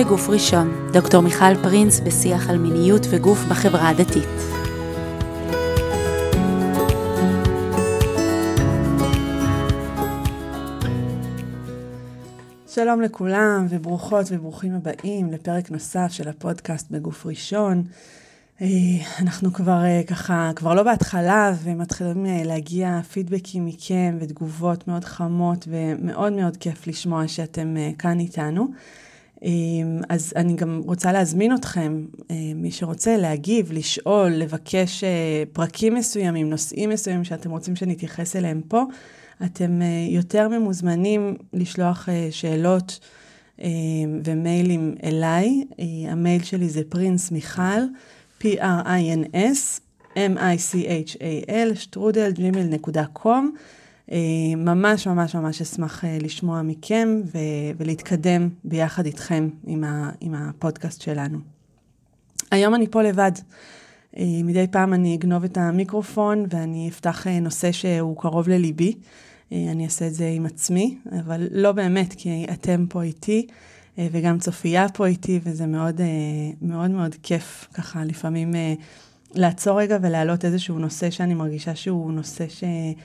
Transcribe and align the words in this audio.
בגוף 0.00 0.28
ראשון, 0.28 0.90
דוקטור 0.92 1.20
מיכל 1.20 1.62
פרינס 1.62 2.00
בשיח 2.00 2.50
על 2.50 2.58
מיניות 2.58 3.02
וגוף 3.10 3.38
בחברה 3.50 3.88
הדתית. 3.88 4.28
שלום 12.68 13.00
לכולם 13.00 13.66
וברוכות 13.70 14.26
וברוכים 14.30 14.74
הבאים 14.74 15.32
לפרק 15.32 15.70
נוסף 15.70 16.08
של 16.10 16.28
הפודקאסט 16.28 16.90
בגוף 16.90 17.26
ראשון. 17.26 17.82
אה, 18.62 18.66
אנחנו 19.18 19.52
כבר 19.52 19.84
אה, 19.84 20.00
ככה, 20.06 20.50
כבר 20.56 20.74
לא 20.74 20.82
בהתחלה 20.82 21.52
ומתחילים 21.62 22.26
אה, 22.26 22.42
להגיע 22.44 23.00
פידבקים 23.12 23.66
מכם 23.66 24.16
ותגובות 24.20 24.88
מאוד 24.88 25.04
חמות 25.04 25.68
ומאוד 25.70 26.32
מאוד 26.32 26.56
כיף 26.56 26.86
לשמוע 26.86 27.28
שאתם 27.28 27.76
כאן 27.98 28.20
איתנו. 28.20 28.68
אז 30.08 30.32
אני 30.36 30.54
גם 30.54 30.82
רוצה 30.86 31.12
להזמין 31.12 31.54
אתכם, 31.54 32.04
מי 32.54 32.70
שרוצה 32.70 33.16
להגיב, 33.16 33.72
לשאול, 33.72 34.30
לבקש 34.30 35.04
פרקים 35.52 35.94
מסוימים, 35.94 36.50
נושאים 36.50 36.90
מסוימים 36.90 37.24
שאתם 37.24 37.50
רוצים 37.50 37.76
שנתייחס 37.76 38.36
אליהם 38.36 38.60
פה, 38.68 38.84
אתם 39.44 39.80
יותר 40.08 40.48
ממוזמנים 40.48 41.36
לשלוח 41.52 42.08
שאלות 42.30 43.00
ומיילים 44.24 44.94
אליי. 45.04 45.64
המייל 46.08 46.42
שלי 46.42 46.68
זה 46.68 46.82
פרינס 46.88 47.30
מיכל. 47.30 47.80
P-R-I-N-S, 48.42 49.80
M-I-C-H-A-L, 50.16 51.74
שטרודל, 51.74 52.32
ג'ימל.קום. 52.32 53.54
אה, 54.12 54.16
ממש 54.56 55.06
ממש 55.06 55.34
ממש 55.34 55.60
אשמח 55.60 56.04
אה, 56.04 56.18
לשמוע 56.20 56.62
מכם 56.62 57.20
ו- 57.24 57.38
ולהתקדם 57.76 58.48
ביחד 58.64 59.06
איתכם 59.06 59.48
עם, 59.66 59.84
ה- 59.84 60.10
עם 60.20 60.34
הפודקאסט 60.34 61.02
שלנו. 61.02 61.38
היום 62.50 62.74
אני 62.74 62.86
פה 62.90 63.02
לבד. 63.02 63.32
אה, 64.16 64.24
מדי 64.44 64.66
פעם 64.70 64.94
אני 64.94 65.16
אגנוב 65.16 65.44
את 65.44 65.56
המיקרופון 65.58 66.46
ואני 66.50 66.88
אפתח 66.88 67.26
נושא 67.26 67.72
שהוא 67.72 68.16
קרוב 68.16 68.48
לליבי. 68.48 68.94
אני 69.52 69.84
אעשה 69.84 70.06
את 70.06 70.14
זה 70.14 70.28
עם 70.28 70.46
עצמי, 70.46 70.98
אבל 71.20 71.48
לא 71.50 71.72
באמת, 71.72 72.14
כי 72.18 72.46
אתם 72.52 72.86
פה 72.88 73.02
איתי. 73.02 73.46
וגם 73.98 74.38
צופיה 74.38 74.88
פה 74.88 75.06
איתי, 75.06 75.40
וזה 75.42 75.66
מאוד 75.66 76.00
מאוד 76.62 76.90
מאוד 76.90 77.14
כיף 77.22 77.68
ככה 77.74 78.04
לפעמים 78.04 78.54
לעצור 79.34 79.80
רגע 79.80 79.98
ולהעלות 80.02 80.44
איזשהו 80.44 80.78
נושא 80.78 81.10
שאני 81.10 81.34
מרגישה 81.34 81.74
שהוא 81.74 82.12
נושא 82.12 82.44
שמאוד 82.48 82.96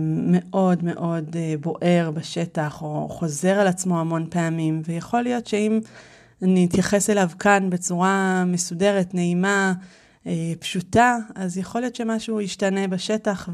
מאוד 0.00 1.36
בוער 1.60 2.10
בשטח, 2.10 2.82
או 2.82 3.08
חוזר 3.10 3.52
על 3.52 3.66
עצמו 3.66 4.00
המון 4.00 4.26
פעמים, 4.30 4.82
ויכול 4.84 5.22
להיות 5.22 5.46
שאם 5.46 5.80
אני 6.42 6.66
אתייחס 6.66 7.10
אליו 7.10 7.30
כאן 7.38 7.70
בצורה 7.70 8.44
מסודרת, 8.46 9.14
נעימה, 9.14 9.72
פשוטה, 10.60 11.16
אז 11.34 11.58
יכול 11.58 11.80
להיות 11.80 11.96
שמשהו 11.96 12.40
ישתנה 12.40 12.88
בשטח 12.88 13.48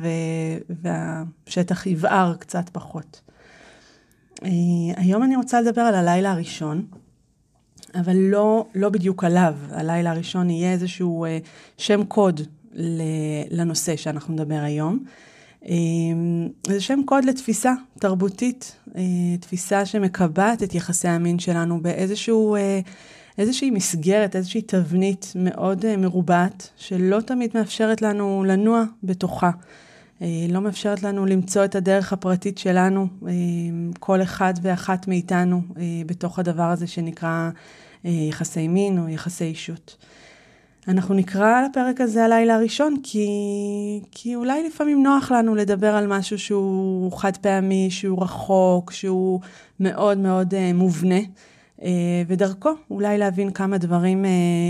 והשטח 0.69 1.87
יבער 1.87 2.35
קצת 2.35 2.69
פחות. 2.73 3.21
אה, 4.45 4.51
היום 4.97 5.23
אני 5.23 5.37
רוצה 5.37 5.61
לדבר 5.61 5.81
על 5.81 5.95
הלילה 5.95 6.33
הראשון, 6.33 6.87
אבל 7.95 8.17
לא, 8.17 8.67
לא 8.75 8.89
בדיוק 8.89 9.25
עליו. 9.25 9.55
הלילה 9.71 10.11
הראשון 10.11 10.51
יהיה 10.51 10.73
איזשהו 10.73 11.25
אה, 11.25 11.39
שם 11.79 12.05
קוד 12.05 12.41
לנושא 13.51 13.97
שאנחנו 13.97 14.35
נדבר 14.35 14.61
היום. 14.63 15.05
אה, 15.65 15.73
זה 16.67 16.81
שם 16.81 17.01
קוד 17.05 17.25
לתפיסה 17.25 17.73
תרבותית, 17.99 18.77
תפיסה 19.41 19.87
שמקבעת 19.87 20.63
את 20.63 20.75
יחסי 20.75 21.09
המין 21.09 21.39
שלנו 21.39 21.81
באיזשהו... 21.83 22.57
איזושהי 23.39 23.71
מסגרת, 23.71 24.37
איזושהי 24.37 24.63
תבנית 24.63 25.33
מאוד 25.35 25.97
מרובעת, 25.97 26.71
שלא 26.77 27.21
תמיד 27.21 27.51
מאפשרת 27.55 28.03
לנו 28.03 28.45
לנוע 28.47 28.85
בתוכה. 29.03 29.51
אה, 30.23 30.47
לא 30.49 30.61
מאפשרת 30.61 31.03
לנו 31.03 31.27
למצוא 31.27 31.65
את 31.65 31.75
הדרך 31.75 32.13
הפרטית 32.13 32.59
שלנו, 32.59 33.07
אה, 33.27 33.33
כל 33.99 34.23
אחד 34.23 34.55
ואחת 34.63 35.09
מאיתנו, 35.09 35.63
אה, 35.77 35.83
בתוך 36.07 36.39
הדבר 36.39 36.63
הזה 36.63 36.87
שנקרא 36.87 37.51
יחסי 38.05 38.69
מין 38.69 38.99
או 38.99 39.09
יחסי 39.09 39.45
אישות. 39.45 39.97
אנחנו 40.89 41.15
נקרא 41.15 41.63
לפרק 41.63 42.01
הזה 42.01 42.25
הלילה 42.25 42.55
הראשון, 42.55 42.97
כי, 43.03 43.29
כי 44.11 44.35
אולי 44.35 44.67
לפעמים 44.67 45.03
נוח 45.03 45.33
לנו 45.33 45.55
לדבר 45.55 45.95
על 45.95 46.07
משהו 46.07 46.39
שהוא 46.39 47.13
חד 47.19 47.37
פעמי, 47.37 47.91
שהוא 47.91 48.23
רחוק, 48.23 48.93
שהוא 48.93 49.41
מאוד 49.81 50.19
מאוד 50.19 50.55
מובנה, 50.75 51.19
ודרכו 52.27 52.71
אולי 52.91 53.19
להבין 53.19 53.51
כמה 53.51 53.79
דברים 53.79 54.25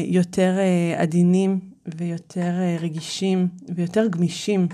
יותר 0.07 0.59
עדינים 0.97 1.61
ויותר 1.87 2.53
רגישים 2.81 3.49
ויותר 3.75 4.07
גמישים. 4.07 4.69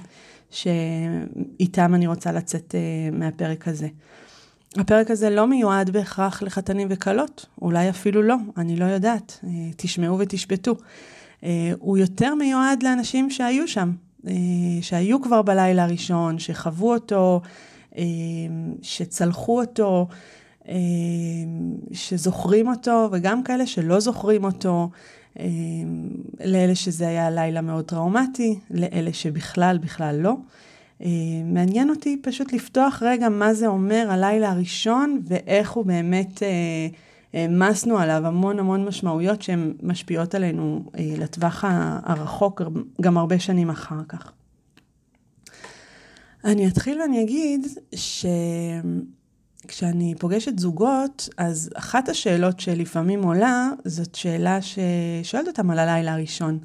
שאיתם 0.52 1.94
אני 1.94 2.06
רוצה 2.06 2.32
לצאת 2.32 2.74
uh, 2.74 3.14
מהפרק 3.14 3.68
הזה. 3.68 3.88
הפרק 4.76 5.10
הזה 5.10 5.30
לא 5.30 5.46
מיועד 5.46 5.90
בהכרח 5.90 6.42
לחתנים 6.42 6.88
וכלות, 6.90 7.46
אולי 7.62 7.90
אפילו 7.90 8.22
לא, 8.22 8.36
אני 8.56 8.76
לא 8.76 8.84
יודעת, 8.84 9.38
uh, 9.42 9.46
תשמעו 9.76 10.18
ותשפטו. 10.18 10.74
Uh, 11.42 11.44
הוא 11.78 11.98
יותר 11.98 12.34
מיועד 12.34 12.82
לאנשים 12.82 13.30
שהיו 13.30 13.68
שם, 13.68 13.92
uh, 14.24 14.28
שהיו 14.80 15.22
כבר 15.22 15.42
בלילה 15.42 15.84
הראשון, 15.84 16.38
שחוו 16.38 16.92
אותו, 16.92 17.40
uh, 17.92 17.96
שצלחו 18.82 19.60
אותו, 19.60 20.08
שזוכרים 21.92 22.68
אותו, 22.68 23.08
וגם 23.12 23.42
כאלה 23.42 23.66
שלא 23.66 24.00
זוכרים 24.00 24.44
אותו. 24.44 24.90
לאלה 26.44 26.74
שזה 26.74 27.08
היה 27.08 27.30
לילה 27.30 27.60
מאוד 27.60 27.84
טראומטי, 27.84 28.58
לאלה 28.70 29.12
שבכלל, 29.12 29.78
בכלל 29.78 30.16
לא. 30.16 30.36
מעניין 31.44 31.90
אותי 31.90 32.16
פשוט 32.22 32.52
לפתוח 32.52 33.02
רגע 33.02 33.28
מה 33.28 33.54
זה 33.54 33.66
אומר 33.66 34.06
הלילה 34.10 34.50
הראשון 34.50 35.20
ואיך 35.24 35.70
הוא 35.70 35.84
באמת 35.84 36.42
אה, 36.42 36.48
העמסנו 37.34 37.98
עליו 37.98 38.26
המון 38.26 38.58
המון 38.58 38.84
משמעויות 38.84 39.42
שהן 39.42 39.74
משפיעות 39.82 40.34
עלינו 40.34 40.84
אה, 40.98 41.14
לטווח 41.18 41.64
הרחוק 42.02 42.62
גם 43.00 43.18
הרבה 43.18 43.38
שנים 43.38 43.70
אחר 43.70 44.00
כך. 44.08 44.32
אני 46.44 46.68
אתחיל 46.68 47.00
ואני 47.00 47.22
אגיד 47.22 47.66
ש... 47.94 48.26
כשאני 49.68 50.14
פוגשת 50.18 50.58
זוגות, 50.58 51.28
אז 51.36 51.70
אחת 51.74 52.08
השאלות 52.08 52.60
שלפעמים 52.60 53.22
עולה, 53.22 53.70
זאת 53.84 54.14
שאלה 54.14 54.58
ששואלת 54.62 55.48
אותם 55.48 55.70
על 55.70 55.78
הלילה 55.78 56.12
הראשון. 56.12 56.58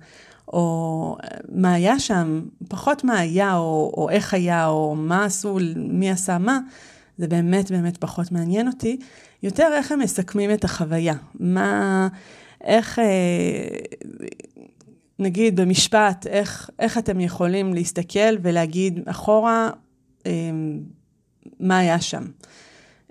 או 0.47 1.17
מה 1.49 1.73
היה 1.73 1.99
שם, 1.99 2.41
פחות 2.67 3.03
מה 3.03 3.19
היה, 3.19 3.55
או, 3.55 3.93
או 3.97 4.09
איך 4.09 4.33
היה, 4.33 4.67
או 4.67 4.95
מה 4.95 5.25
עשו, 5.25 5.57
מי 5.75 6.09
עשה 6.09 6.37
מה, 6.37 6.59
זה 7.17 7.27
באמת 7.27 7.71
באמת 7.71 7.97
פחות 7.97 8.31
מעניין 8.31 8.67
אותי. 8.67 8.97
יותר 9.43 9.69
איך 9.73 9.91
הם 9.91 9.99
מסכמים 9.99 10.53
את 10.53 10.63
החוויה. 10.63 11.15
מה, 11.39 12.07
איך, 12.63 12.99
אה, 12.99 13.05
נגיד 15.19 15.59
במשפט, 15.59 16.27
איך, 16.27 16.69
איך 16.79 16.97
אתם 16.97 17.19
יכולים 17.19 17.73
להסתכל 17.73 18.37
ולהגיד 18.41 18.99
אחורה, 19.05 19.69
אה, 20.25 20.31
מה 21.59 21.77
היה 21.77 22.01
שם. 22.01 22.23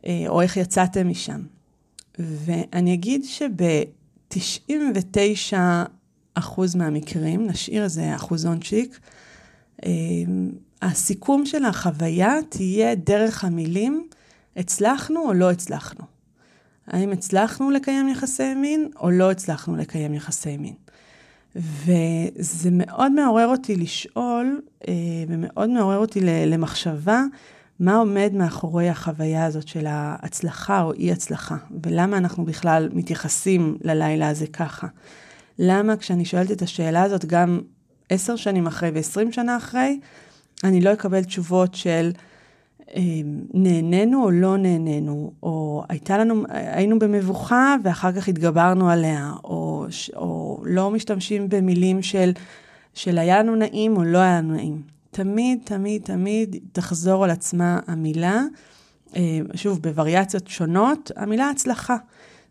אה, 0.06 0.24
או 0.28 0.40
איך 0.40 0.56
יצאתם 0.56 1.08
משם. 1.08 1.42
ואני 2.18 2.94
אגיד 2.94 3.24
שב-99 3.24 5.56
אחוז 6.34 6.74
מהמקרים, 6.74 7.46
נשאיר 7.46 7.84
איזה 7.84 8.14
אחוזונצ'יק, 8.14 9.00
הסיכום 10.82 11.46
של 11.46 11.64
החוויה 11.64 12.34
תהיה 12.48 12.94
דרך 12.94 13.44
המילים, 13.44 14.06
הצלחנו 14.56 15.28
או 15.28 15.32
לא 15.32 15.50
הצלחנו. 15.50 16.04
האם 16.86 17.12
הצלחנו 17.12 17.70
לקיים 17.70 18.08
יחסי 18.08 18.54
מין 18.54 18.88
או 19.00 19.10
לא 19.10 19.30
הצלחנו 19.30 19.76
לקיים 19.76 20.14
יחסי 20.14 20.56
מין. 20.56 20.74
וזה 21.56 22.70
מאוד 22.72 23.12
מעורר 23.12 23.46
אותי 23.46 23.76
לשאול, 23.76 24.60
אה, 24.88 24.94
ומאוד 25.28 25.70
מעורר 25.70 25.98
אותי 25.98 26.20
למחשבה, 26.22 27.22
מה 27.80 27.96
עומד 27.96 28.30
מאחורי 28.34 28.88
החוויה 28.88 29.44
הזאת 29.44 29.68
של 29.68 29.86
ההצלחה 29.88 30.82
או 30.82 30.92
אי 30.92 31.12
הצלחה, 31.12 31.56
ולמה 31.82 32.18
אנחנו 32.18 32.44
בכלל 32.44 32.88
מתייחסים 32.92 33.78
ללילה 33.82 34.28
הזה 34.28 34.46
ככה. 34.46 34.86
למה 35.58 35.96
כשאני 35.96 36.24
שואלת 36.24 36.52
את 36.52 36.62
השאלה 36.62 37.02
הזאת 37.02 37.24
גם 37.24 37.60
עשר 38.08 38.36
שנים 38.36 38.66
אחרי 38.66 38.90
ועשרים 38.94 39.32
שנה 39.32 39.56
אחרי, 39.56 40.00
אני 40.64 40.80
לא 40.80 40.92
אקבל 40.92 41.24
תשובות 41.24 41.74
של 41.74 42.10
אה, 42.94 43.02
נהנינו 43.54 44.24
או 44.24 44.30
לא 44.30 44.56
נהנינו, 44.56 45.32
או 45.42 45.84
הייתה 45.88 46.18
לנו, 46.18 46.44
היינו 46.48 46.98
במבוכה 46.98 47.76
ואחר 47.84 48.12
כך 48.12 48.28
התגברנו 48.28 48.90
עליה, 48.90 49.32
או, 49.44 49.86
או 50.16 50.62
לא 50.64 50.90
משתמשים 50.90 51.48
במילים 51.48 52.02
של, 52.02 52.32
של 52.94 53.18
היה 53.18 53.38
לנו 53.38 53.56
נעים 53.56 53.96
או 53.96 54.04
לא 54.04 54.18
היה 54.18 54.38
לנו 54.38 54.54
נעים. 54.54 54.82
תמיד, 55.10 55.58
תמיד, 55.64 56.02
תמיד 56.02 56.56
תחזור 56.72 57.24
על 57.24 57.30
עצמה 57.30 57.80
המילה, 57.86 58.42
אה, 59.16 59.38
שוב, 59.54 59.82
בווריאציות 59.82 60.48
שונות, 60.48 61.10
המילה 61.16 61.50
הצלחה. 61.50 61.96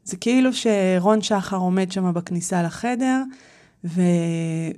זה 0.03 0.17
כאילו 0.17 0.49
שרון 0.53 1.21
שחר 1.21 1.57
עומד 1.57 1.91
שם 1.91 2.13
בכניסה 2.13 2.63
לחדר, 2.63 3.23
ו... 3.83 4.01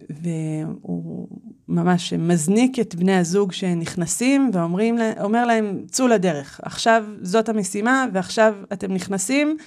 והוא 0.10 1.28
ממש 1.70 2.14
מזניק 2.14 2.80
את 2.80 2.96
בני 2.96 3.16
הזוג 3.16 3.52
שנכנסים, 3.52 4.52
ואומר 4.54 5.46
להם, 5.46 5.82
צאו 5.92 6.08
לדרך. 6.08 6.60
עכשיו 6.64 7.06
זאת 7.22 7.50
המשימה, 7.50 8.06
ועכשיו 8.14 8.56
אתם 8.74 8.94
נכנסים, 8.94 9.58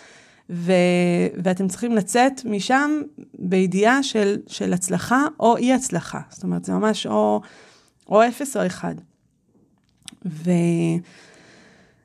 ו... 0.51 0.73
ואתם 1.43 1.69
צריכים 1.69 1.93
לצאת 1.93 2.45
משם 2.45 2.91
בידיעה 3.39 4.03
של, 4.03 4.37
של 4.47 4.73
הצלחה 4.73 5.27
או 5.41 5.57
אי 5.57 5.73
הצלחה. 5.73 6.21
זאת 6.31 6.43
אומרת, 6.43 6.65
זה 6.65 6.73
ממש 6.73 7.07
או, 7.07 7.41
או 8.09 8.29
אפס 8.29 8.57
או 8.57 8.67
אחד. 8.67 8.95
ו... 10.27 10.51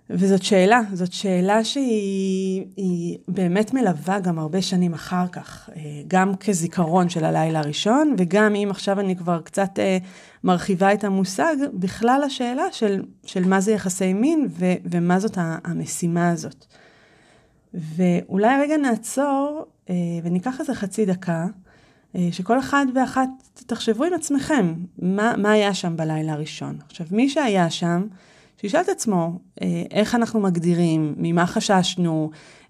וזאת 0.09 0.43
שאלה, 0.43 0.81
זאת 0.93 1.13
שאלה 1.13 1.63
שהיא 1.63 3.17
באמת 3.27 3.73
מלווה 3.73 4.19
גם 4.19 4.39
הרבה 4.39 4.61
שנים 4.61 4.93
אחר 4.93 5.27
כך, 5.27 5.69
אה, 5.75 5.81
גם 6.07 6.35
כזיכרון 6.35 7.09
של 7.09 7.25
הלילה 7.25 7.59
הראשון, 7.59 8.15
וגם 8.17 8.55
אם 8.55 8.67
עכשיו 8.71 8.99
אני 8.99 9.15
כבר 9.15 9.41
קצת 9.41 9.79
אה, 9.79 9.97
מרחיבה 10.43 10.93
את 10.93 11.03
המושג, 11.03 11.55
בכלל 11.73 12.21
השאלה 12.25 12.63
של, 12.71 13.03
של 13.25 13.47
מה 13.47 13.61
זה 13.61 13.71
יחסי 13.71 14.13
מין 14.13 14.47
ו, 14.49 14.65
ומה 14.85 15.19
זאת 15.19 15.37
המשימה 15.37 16.29
הזאת. 16.29 16.65
ואולי 17.73 18.61
רגע 18.61 18.77
נעצור 18.77 19.65
אה, 19.89 19.95
וניקח 20.23 20.59
איזה 20.59 20.75
חצי 20.75 21.05
דקה, 21.05 21.45
שכל 22.31 22.59
אחד 22.59 22.85
ואחת 22.95 23.29
תחשבו 23.55 24.03
עם 24.03 24.13
עצמכם, 24.13 24.73
מה, 24.99 25.33
מה 25.37 25.51
היה 25.51 25.73
שם 25.73 25.97
בלילה 25.97 26.33
הראשון. 26.33 26.77
עכשיו, 26.87 27.07
מי 27.11 27.29
שהיה 27.29 27.69
שם, 27.69 28.07
שישאל 28.61 28.81
את 28.81 28.89
עצמו 28.89 29.39
אה, 29.61 29.83
איך 29.91 30.15
אנחנו 30.15 30.39
מגדירים, 30.39 31.15
ממה 31.17 31.45
חששנו, 31.45 32.29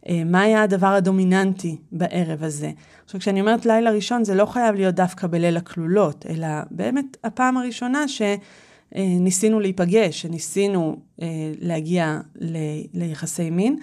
אה, 0.09 0.23
מה 0.25 0.41
היה 0.41 0.63
הדבר 0.63 0.87
הדומיננטי 0.87 1.77
בערב 1.91 2.43
הזה. 2.43 2.71
עכשיו, 3.05 3.19
כשאני 3.19 3.41
אומרת 3.41 3.65
לילה 3.65 3.91
ראשון, 3.91 4.23
זה 4.23 4.35
לא 4.35 4.45
חייב 4.45 4.75
להיות 4.75 4.95
דווקא 4.95 5.27
בליל 5.27 5.57
הכלולות, 5.57 6.25
אלא 6.29 6.47
באמת 6.71 7.17
הפעם 7.23 7.57
הראשונה 7.57 8.05
שניסינו 8.07 9.59
להיפגש, 9.59 10.21
שניסינו 10.21 10.95
אה, 11.21 11.27
להגיע 11.61 12.19
ל... 12.35 12.57
ליחסי 12.93 13.49
מין. 13.49 13.77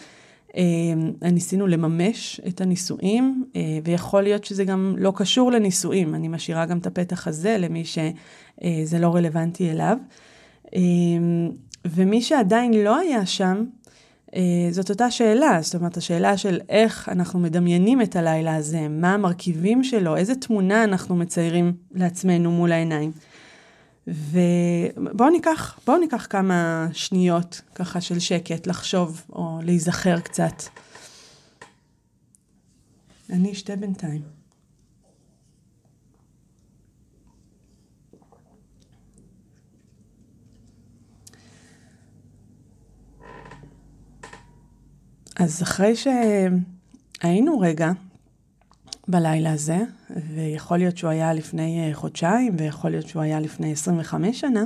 ניסינו 1.22 1.66
לממש 1.66 2.40
את 2.48 2.60
הנישואים, 2.60 3.44
ויכול 3.84 4.22
להיות 4.22 4.44
שזה 4.44 4.64
גם 4.64 4.94
לא 4.98 5.12
קשור 5.16 5.52
לנישואים. 5.52 6.14
אני 6.14 6.28
משאירה 6.28 6.66
גם 6.66 6.78
את 6.78 6.86
הפתח 6.86 7.28
הזה 7.28 7.58
למי 7.58 7.84
שזה 7.84 8.98
לא 8.98 9.14
רלוונטי 9.14 9.70
אליו. 9.70 9.98
ומי 11.84 12.22
שעדיין 12.22 12.72
לא 12.72 12.98
היה 12.98 13.26
שם, 13.26 13.64
אה, 14.34 14.40
זאת 14.70 14.90
אותה 14.90 15.10
שאלה, 15.10 15.58
זאת 15.62 15.74
אומרת, 15.74 15.96
השאלה 15.96 16.36
של 16.36 16.60
איך 16.68 17.08
אנחנו 17.08 17.38
מדמיינים 17.38 18.02
את 18.02 18.16
הלילה 18.16 18.56
הזה, 18.56 18.88
מה 18.88 19.14
המרכיבים 19.14 19.84
שלו, 19.84 20.16
איזה 20.16 20.34
תמונה 20.34 20.84
אנחנו 20.84 21.16
מציירים 21.16 21.72
לעצמנו 21.94 22.50
מול 22.50 22.72
העיניים. 22.72 23.12
ובואו 24.06 25.30
ניקח, 25.30 25.78
בואו 25.86 25.98
ניקח 25.98 26.26
כמה 26.30 26.88
שניות 26.92 27.60
ככה 27.74 28.00
של 28.00 28.18
שקט, 28.18 28.66
לחשוב 28.66 29.22
או 29.32 29.58
להיזכר 29.62 30.20
קצת. 30.20 30.62
אני 33.30 33.52
אשתה 33.52 33.76
בינתיים. 33.76 34.41
אז 45.42 45.62
אחרי 45.62 45.94
שהיינו 45.96 47.60
רגע 47.60 47.92
בלילה 49.08 49.52
הזה, 49.52 49.78
ויכול 50.34 50.78
להיות 50.78 50.96
שהוא 50.96 51.10
היה 51.10 51.32
לפני 51.32 51.88
אה, 51.88 51.94
חודשיים, 51.94 52.54
ויכול 52.58 52.90
להיות 52.90 53.08
שהוא 53.08 53.22
היה 53.22 53.40
לפני 53.40 53.72
25 53.72 54.40
שנה, 54.40 54.64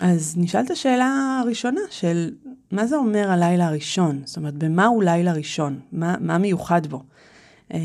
אז 0.00 0.34
נשאלת 0.36 0.70
השאלה 0.70 1.40
הראשונה 1.42 1.80
של 1.90 2.30
מה 2.70 2.86
זה 2.86 2.96
אומר 2.96 3.30
הלילה 3.30 3.66
הראשון? 3.66 4.22
זאת 4.24 4.36
אומרת, 4.36 4.54
במה 4.54 4.86
הוא 4.86 5.02
לילה 5.02 5.32
ראשון? 5.32 5.80
מה, 5.92 6.16
מה 6.20 6.38
מיוחד 6.38 6.86
בו? 6.86 7.02
אה, 7.74 7.78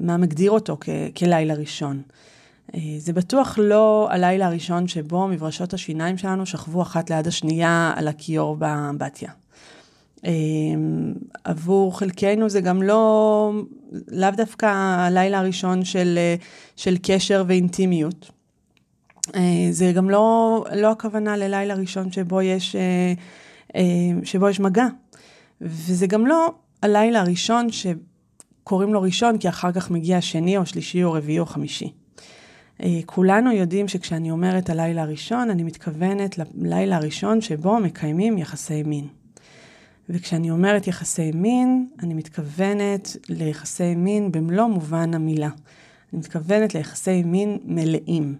מה 0.00 0.16
מגדיר 0.16 0.50
אותו 0.50 0.76
כ, 0.80 0.88
כלילה 1.16 1.54
ראשון? 1.54 2.02
אה, 2.74 2.80
זה 2.98 3.12
בטוח 3.12 3.58
לא 3.58 4.08
הלילה 4.10 4.46
הראשון 4.46 4.88
שבו 4.88 5.28
מברשות 5.28 5.74
השיניים 5.74 6.18
שלנו 6.18 6.46
שכבו 6.46 6.82
אחת 6.82 7.10
ליד 7.10 7.26
השנייה 7.26 7.92
על 7.96 8.08
הכיור 8.08 8.56
באמבטיה. 8.56 9.30
אמ, 10.24 11.14
עבור 11.44 11.98
חלקנו 11.98 12.48
זה 12.48 12.60
גם 12.60 12.82
לא, 12.82 13.52
לאו 14.08 14.30
דווקא 14.36 14.66
הלילה 14.66 15.38
הראשון 15.38 15.84
של, 15.84 16.18
של 16.76 16.96
קשר 17.02 17.44
ואינטימיות. 17.46 18.30
אה, 19.34 19.68
זה 19.70 19.92
גם 19.92 20.10
לא, 20.10 20.64
לא 20.74 20.90
הכוונה 20.90 21.36
ללילה 21.36 21.74
ראשון 21.74 22.12
שבו 22.12 22.42
יש, 22.42 22.76
אה, 22.76 23.12
אה, 23.76 24.24
שבו 24.24 24.48
יש 24.48 24.60
מגע. 24.60 24.86
וזה 25.60 26.06
גם 26.06 26.26
לא 26.26 26.52
הלילה 26.82 27.20
הראשון 27.20 27.66
שקוראים 27.70 28.94
לו 28.94 29.02
ראשון, 29.02 29.38
כי 29.38 29.48
אחר 29.48 29.72
כך 29.72 29.90
מגיע 29.90 30.20
שני 30.20 30.56
או 30.56 30.66
שלישי 30.66 31.04
או 31.04 31.12
רביעי 31.12 31.38
או 31.38 31.46
חמישי. 31.46 31.92
כולנו 33.06 33.52
יודעים 33.52 33.88
שכשאני 33.88 34.30
אומרת 34.30 34.70
הלילה 34.70 35.02
הראשון, 35.02 35.50
אני 35.50 35.62
מתכוונת 35.62 36.38
ללילה 36.54 36.96
הראשון 36.96 37.40
שבו 37.40 37.78
מקיימים 37.78 38.38
יחסי 38.38 38.82
מין. 38.82 39.21
וכשאני 40.08 40.50
אומרת 40.50 40.86
יחסי 40.86 41.30
מין, 41.34 41.88
אני 42.02 42.14
מתכוונת 42.14 43.16
ליחסי 43.28 43.94
מין 43.94 44.32
במלוא 44.32 44.66
מובן 44.66 45.14
המילה. 45.14 45.50
אני 46.12 46.18
מתכוונת 46.18 46.74
ליחסי 46.74 47.22
מין 47.22 47.58
מלאים. 47.64 48.36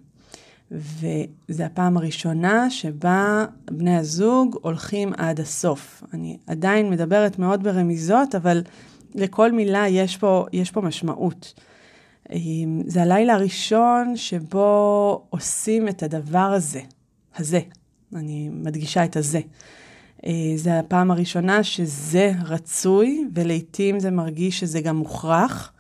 וזו 0.71 1.65
הפעם 1.65 1.97
הראשונה 1.97 2.71
שבה 2.71 3.45
בני 3.71 3.97
הזוג 3.97 4.59
הולכים 4.63 5.13
עד 5.17 5.41
הסוף. 5.41 6.03
אני 6.15 6.37
עדיין 6.47 6.91
מדברת 6.91 7.39
מאוד 7.39 7.63
ברמיזות, 7.63 8.35
אבל 8.35 8.63
לכל 9.15 9.53
מילה 9.53 9.89
יש 9.89 10.17
פה, 10.17 10.47
יש 10.53 10.71
פה 10.71 10.81
משמעות. 10.81 11.55
זה 12.87 13.03
הלילה 13.03 13.35
הראשון 13.35 14.17
שבו 14.17 15.27
עושים 15.31 15.89
את 15.89 16.03
הדבר 16.03 16.39
הזה, 16.39 16.81
הזה. 17.37 17.61
אני 18.15 18.49
מדגישה 18.53 19.05
את 19.05 19.17
הזה. 19.17 19.41
אה, 20.27 20.53
זה 20.57 20.79
הפעם 20.79 21.11
הראשונה 21.11 21.63
שזה 21.63 22.33
רצוי, 22.45 23.25
ולעיתים 23.35 24.01
זה 24.01 24.11
מרגיש 24.11 24.61
שזה 24.61 24.81
גם 24.81 24.97
מוכרח. 24.97 25.73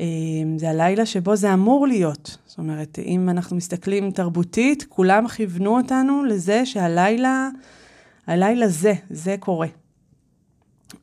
אה, 0.00 0.04
זה 0.56 0.70
הלילה 0.70 1.06
שבו 1.06 1.36
זה 1.36 1.54
אמור 1.54 1.86
להיות. 1.86 2.38
זאת 2.46 2.58
אומרת, 2.58 2.98
אם 2.98 3.28
אנחנו 3.28 3.56
מסתכלים 3.56 4.10
תרבותית, 4.10 4.84
כולם 4.88 5.28
כיוונו 5.28 5.76
אותנו 5.76 6.24
לזה 6.24 6.66
שהלילה, 6.66 7.48
הלילה 8.26 8.68
זה, 8.68 8.92
זה 9.10 9.36
קורה. 9.40 9.68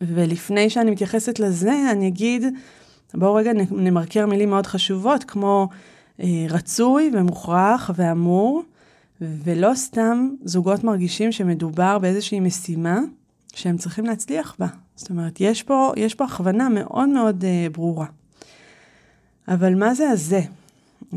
ולפני 0.02 0.70
שאני 0.70 0.92
מתייחסת 0.92 1.40
לזה, 1.40 1.92
אני 1.92 2.08
אגיד, 2.08 2.44
בואו 3.14 3.34
רגע 3.34 3.52
נמרקר 3.72 4.26
מילים 4.26 4.50
מאוד 4.50 4.68
חשובות, 4.68 5.24
כמו 5.24 5.70
אה, 6.20 6.46
רצוי 6.50 7.12
ומוכרח 7.14 7.92
ואמור. 7.96 8.64
ולא 9.22 9.72
סתם 9.76 10.30
זוגות 10.44 10.84
מרגישים 10.84 11.32
שמדובר 11.32 12.00
באיזושהי 12.00 12.40
משימה 12.40 13.00
שהם 13.54 13.78
צריכים 13.78 14.06
להצליח 14.06 14.56
בה. 14.60 14.68
זאת 14.96 15.10
אומרת, 15.10 15.42
יש 15.42 15.64
פה, 15.64 15.94
יש 15.98 16.16
פה 16.16 16.26
הכוונה 16.26 16.70
מאוד 16.70 17.10
מאוד 17.10 17.44
uh, 17.44 17.74
ברורה. 17.74 18.06
אבל 19.48 19.76
מה 19.76 19.94
זה 19.94 20.10
הזה? 20.10 20.42
Uh, 21.12 21.16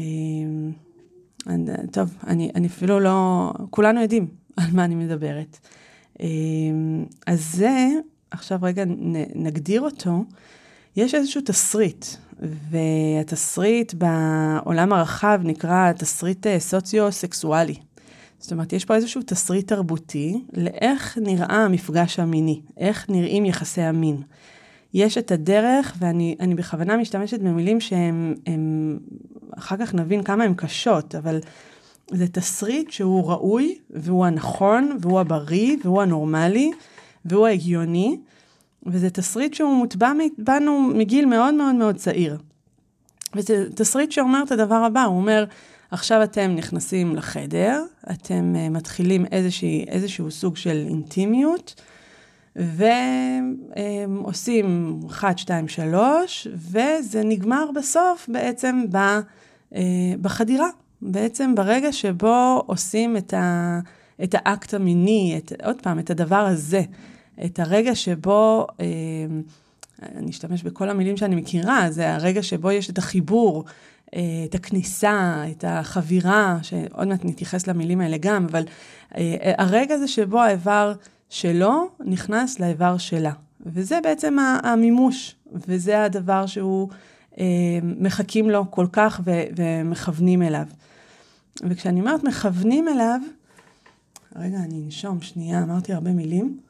טוב, 1.93 2.15
אני, 2.27 2.51
אני 2.55 2.67
אפילו 2.67 3.01
לא... 3.01 3.53
כולנו 3.71 4.03
יודעים 4.03 4.27
על 4.57 4.67
מה 4.73 4.85
אני 4.85 4.95
מדברת. 4.95 5.59
Uh, 6.19 6.21
אז 7.27 7.53
זה, 7.53 7.89
עכשיו 8.31 8.59
רגע 8.63 8.85
נ, 8.85 9.15
נגדיר 9.47 9.81
אותו, 9.81 10.25
יש 10.97 11.15
איזשהו 11.15 11.41
תסריט, 11.45 12.07
והתסריט 12.41 13.95
בעולם 13.95 14.93
הרחב 14.93 15.41
נקרא 15.45 15.93
תסריט 15.93 16.47
סוציו-סקסואלי. 16.59 17.88
זאת 18.39 18.53
אומרת, 18.53 18.73
יש 18.73 18.85
פה 18.85 18.95
איזשהו 18.95 19.23
תסריט 19.27 19.69
תרבותי 19.69 20.45
לאיך 20.53 21.19
נראה 21.23 21.65
המפגש 21.65 22.19
המיני, 22.19 22.61
איך 22.77 23.11
נראים 23.11 23.45
יחסי 23.45 23.83
המין. 23.83 24.23
יש 24.95 25.19
את 25.19 25.31
הדרך, 25.31 25.95
ואני 25.99 26.55
בכוונה 26.57 26.97
משתמשת 26.97 27.41
במילים 27.41 27.81
שהם, 27.81 28.35
הם, 28.47 28.99
אחר 29.59 29.77
כך 29.77 29.95
נבין 29.95 30.23
כמה 30.23 30.45
הן 30.45 30.55
קשות, 30.55 31.15
אבל 31.15 31.39
זה 32.11 32.29
תסריט 32.29 32.91
שהוא 32.91 33.31
ראוי, 33.31 33.79
והוא 33.91 34.27
הנכון, 34.27 34.99
והוא 35.01 35.21
הבריא, 35.21 35.77
והוא 35.85 36.03
הנורמלי, 36.03 36.71
והוא 37.25 37.47
ההגיוני, 37.47 38.19
וזה 38.87 39.11
תסריט 39.11 39.55
שהוא 39.55 39.77
מוטבע 39.77 40.13
בנו 40.39 40.81
מגיל 40.81 41.27
מאוד 41.27 41.55
מאוד 41.55 41.75
מאוד 41.75 41.97
צעיר. 41.97 42.39
וזה 43.35 43.67
תסריט 43.75 44.13
שאומר 44.13 44.43
את 44.43 44.53
הדבר 44.53 44.75
הבא, 44.75 45.05
הוא 45.05 45.17
אומר, 45.17 45.45
עכשיו 45.91 46.23
אתם 46.23 46.55
נכנסים 46.57 47.17
לחדר, 47.17 47.85
אתם 48.11 48.55
uh, 48.55 48.71
מתחילים 48.71 49.25
איזושהי, 49.33 49.85
איזשהו 49.89 50.31
סוג 50.31 50.57
של 50.57 50.85
אינטימיות, 50.89 51.83
ועושים 53.77 55.01
1, 55.11 55.39
2, 55.39 55.69
3, 55.69 56.49
וזה 56.55 57.23
נגמר 57.25 57.71
בסוף 57.75 58.29
בעצם 58.33 58.85
בחדירה. 60.21 60.69
בעצם 61.03 61.55
ברגע 61.55 61.93
שבו 61.93 62.63
עושים 62.67 63.17
את, 63.17 63.35
ה, 63.35 63.81
את 64.25 64.35
האקט 64.39 64.75
המיני, 64.75 65.35
את, 65.39 65.53
עוד 65.65 65.83
פעם, 65.83 65.99
את 65.99 66.11
הדבר 66.11 66.37
הזה, 66.37 66.83
את 67.45 67.59
הרגע 67.59 67.95
שבו, 67.95 68.67
אה, 68.81 68.87
אני 70.17 70.31
אשתמש 70.31 70.63
בכל 70.63 70.89
המילים 70.89 71.17
שאני 71.17 71.35
מכירה, 71.35 71.87
זה 71.91 72.15
הרגע 72.15 72.43
שבו 72.43 72.71
יש 72.71 72.91
את 72.91 72.99
החיבור, 72.99 73.65
אה, 73.65 73.71
את 74.45 74.55
הכניסה, 74.55 75.45
את 75.51 75.65
החבירה, 75.69 76.59
שעוד 76.63 77.09
מעט 77.09 77.25
נתייחס 77.25 77.67
למילים 77.67 78.01
האלה 78.01 78.17
גם, 78.21 78.47
אבל 78.51 78.65
אה, 79.17 79.53
הרגע 79.59 79.95
הזה 79.95 80.09
שבו 80.09 80.41
האיבר 80.41 80.93
שלו 81.29 81.91
נכנס 82.01 82.61
לאיבר 82.61 82.99
שלה. 82.99 83.33
וזה 83.67 83.99
בעצם 84.03 84.37
המימוש, 84.63 85.35
וזה 85.53 86.05
הדבר 86.05 86.47
שהוא, 86.47 86.89
אה, 87.39 87.45
מחכים 87.83 88.51
לו 88.51 88.71
כל 88.71 88.87
כך 88.93 89.21
ומכוונים 89.57 90.43
אליו. 90.43 90.67
וכשאני 91.63 92.01
אומרת 92.01 92.25
מכוונים 92.25 92.89
אליו, 92.89 93.21
רגע, 94.37 94.57
אני 94.57 94.83
אנשום 94.85 95.21
שנייה, 95.21 95.63
אמרתי 95.63 95.93
הרבה 95.93 96.11
מילים. 96.11 96.61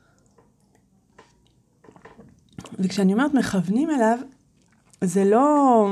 וכשאני 2.79 3.13
אומרת 3.13 3.35
מכוונים 3.35 3.91
אליו, 3.91 4.19
זה 5.01 5.25
לא 5.25 5.87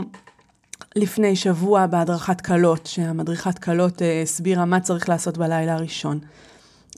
לפני 0.96 1.36
שבוע 1.36 1.86
בהדרכת 1.86 2.40
כלות, 2.40 2.86
שהמדריכת 2.86 3.58
כלות 3.58 4.02
אה, 4.02 4.22
הסבירה 4.22 4.64
מה 4.64 4.80
צריך 4.80 5.08
לעשות 5.08 5.38
בלילה 5.38 5.74
הראשון. 5.74 6.18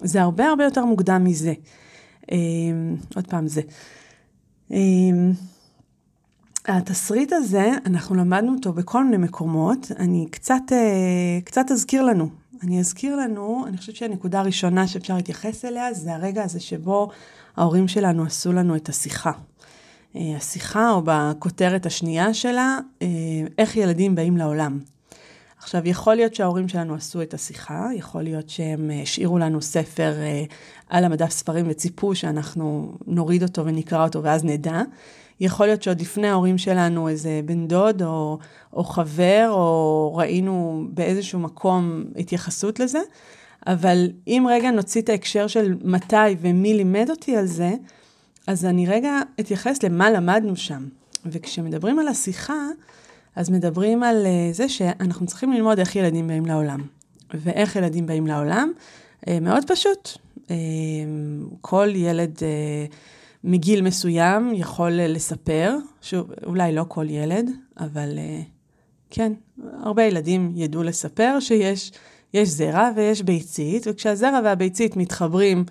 זה 0.01 0.23
הרבה 0.23 0.49
הרבה 0.49 0.65
יותר 0.65 0.85
מוקדם 0.85 1.25
מזה. 1.25 1.53
אה, 2.33 2.37
עוד 3.17 3.27
פעם 3.27 3.49
זה. 3.49 3.61
אה, 4.73 4.79
התסריט 6.67 7.33
הזה, 7.33 7.71
אנחנו 7.87 8.15
למדנו 8.15 8.55
אותו 8.55 8.73
בכל 8.73 9.05
מיני 9.05 9.17
מקומות. 9.17 9.93
אני 9.99 10.27
קצת, 10.31 10.63
קצת 11.45 11.71
אזכיר 11.71 12.03
לנו. 12.03 12.29
אני 12.63 12.81
אזכיר 12.81 13.17
לנו, 13.17 13.65
אני 13.67 13.77
חושבת 13.77 13.97
שהנקודה 13.97 14.41
הראשונה 14.41 14.87
שאפשר 14.87 15.15
להתייחס 15.15 15.65
אליה, 15.65 15.95
זה 15.95 16.15
הרגע 16.15 16.45
הזה 16.45 16.61
שבו 16.61 17.11
ההורים 17.57 17.89
שלנו 17.89 18.25
עשו 18.25 18.53
לנו 18.53 18.77
את 18.77 18.89
השיחה. 18.89 19.33
השיחה, 20.15 20.91
או 20.91 21.03
בכותרת 21.05 21.87
השנייה 21.87 22.35
שלה, 22.35 22.79
איך 23.59 23.77
ילדים 23.77 24.15
באים 24.15 24.37
לעולם. 24.37 24.79
עכשיו, 25.59 25.89
יכול 25.89 26.15
להיות 26.15 26.35
שההורים 26.35 26.69
שלנו 26.69 26.95
עשו 26.95 27.23
את 27.23 27.35
השיחה, 27.35 27.89
יכול 27.95 28.23
להיות 28.23 28.49
שהם 28.49 28.91
אה, 28.91 29.03
השאירו 29.03 29.39
לנו 29.39 29.63
ספר 29.63 30.13
אה, 30.19 30.45
על 30.89 31.05
המדף 31.05 31.31
ספרים 31.31 31.67
וציפו 31.69 32.15
שאנחנו 32.15 32.93
נוריד 33.07 33.43
אותו 33.43 33.65
ונקרא 33.65 34.05
אותו 34.05 34.23
ואז 34.23 34.45
נדע. 34.45 34.83
יכול 35.41 35.67
להיות 35.67 35.83
שעוד 35.83 36.01
לפני 36.01 36.29
ההורים 36.29 36.59
שלנו 36.59 37.09
איזה 37.09 37.41
בן 37.45 37.69
דוד 37.69 38.03
או, 38.03 38.39
או 38.73 38.85
חבר, 38.85 39.49
או 39.51 40.13
ראינו 40.17 40.85
באיזשהו 40.91 41.39
מקום 41.39 42.05
התייחסות 42.17 42.81
לזה, 42.81 43.01
אבל 43.67 44.11
אם 44.27 44.47
רגע 44.51 44.71
נוציא 44.71 45.03
את 45.03 45.09
ההקשר 45.09 45.47
של 45.47 45.75
מתי 45.85 46.37
ומי 46.41 46.75
לימד 46.75 47.11
אותי 47.11 47.37
על 47.37 47.47
זה, 47.47 47.75
אז 48.49 48.65
אני 48.65 48.87
רגע 48.87 49.21
אתייחס 49.41 49.83
למה 49.83 50.11
למדנו 50.11 50.57
שם. 50.57 50.89
וכשמדברים 51.27 51.99
על 51.99 52.09
השיחה, 52.09 52.67
אז 53.37 53.51
מדברים 53.51 54.03
על 54.03 54.27
אה, 54.27 54.53
זה 54.53 54.69
שאנחנו 54.69 55.27
צריכים 55.27 55.53
ללמוד 55.53 55.79
איך 55.79 55.97
ילדים 55.97 56.29
באים 56.29 56.47
לעולם. 56.47 56.81
ואיך 57.35 57.77
ילדים 57.77 58.07
באים 58.07 58.27
לעולם? 58.27 58.73
אה, 59.29 59.41
מאוד 59.41 59.71
פשוט. 59.71 60.09
אה, 60.51 60.57
כל 61.61 61.89
ילד 61.95 62.39
מגיל 63.45 63.83
מסוים 63.83 64.55
יכול 64.55 64.91
לספר, 64.91 65.77
שוב, 66.03 66.31
אולי 66.47 66.73
לא 66.73 66.85
כל 66.89 67.11
ילד, 67.11 67.51
אבל 67.81 68.19
כן, 69.11 69.33
הרבה 69.83 70.03
ילדים 70.03 70.53
ידעו 70.55 70.83
לספר 70.83 71.41
שיש 71.41 71.93
יש 72.35 72.49
זרע 72.49 72.91
ויש 72.97 73.23
ביצית, 73.23 73.87
וכשהזרע 73.87 74.41
והביצית 74.45 74.97
מתחברים 74.97 75.65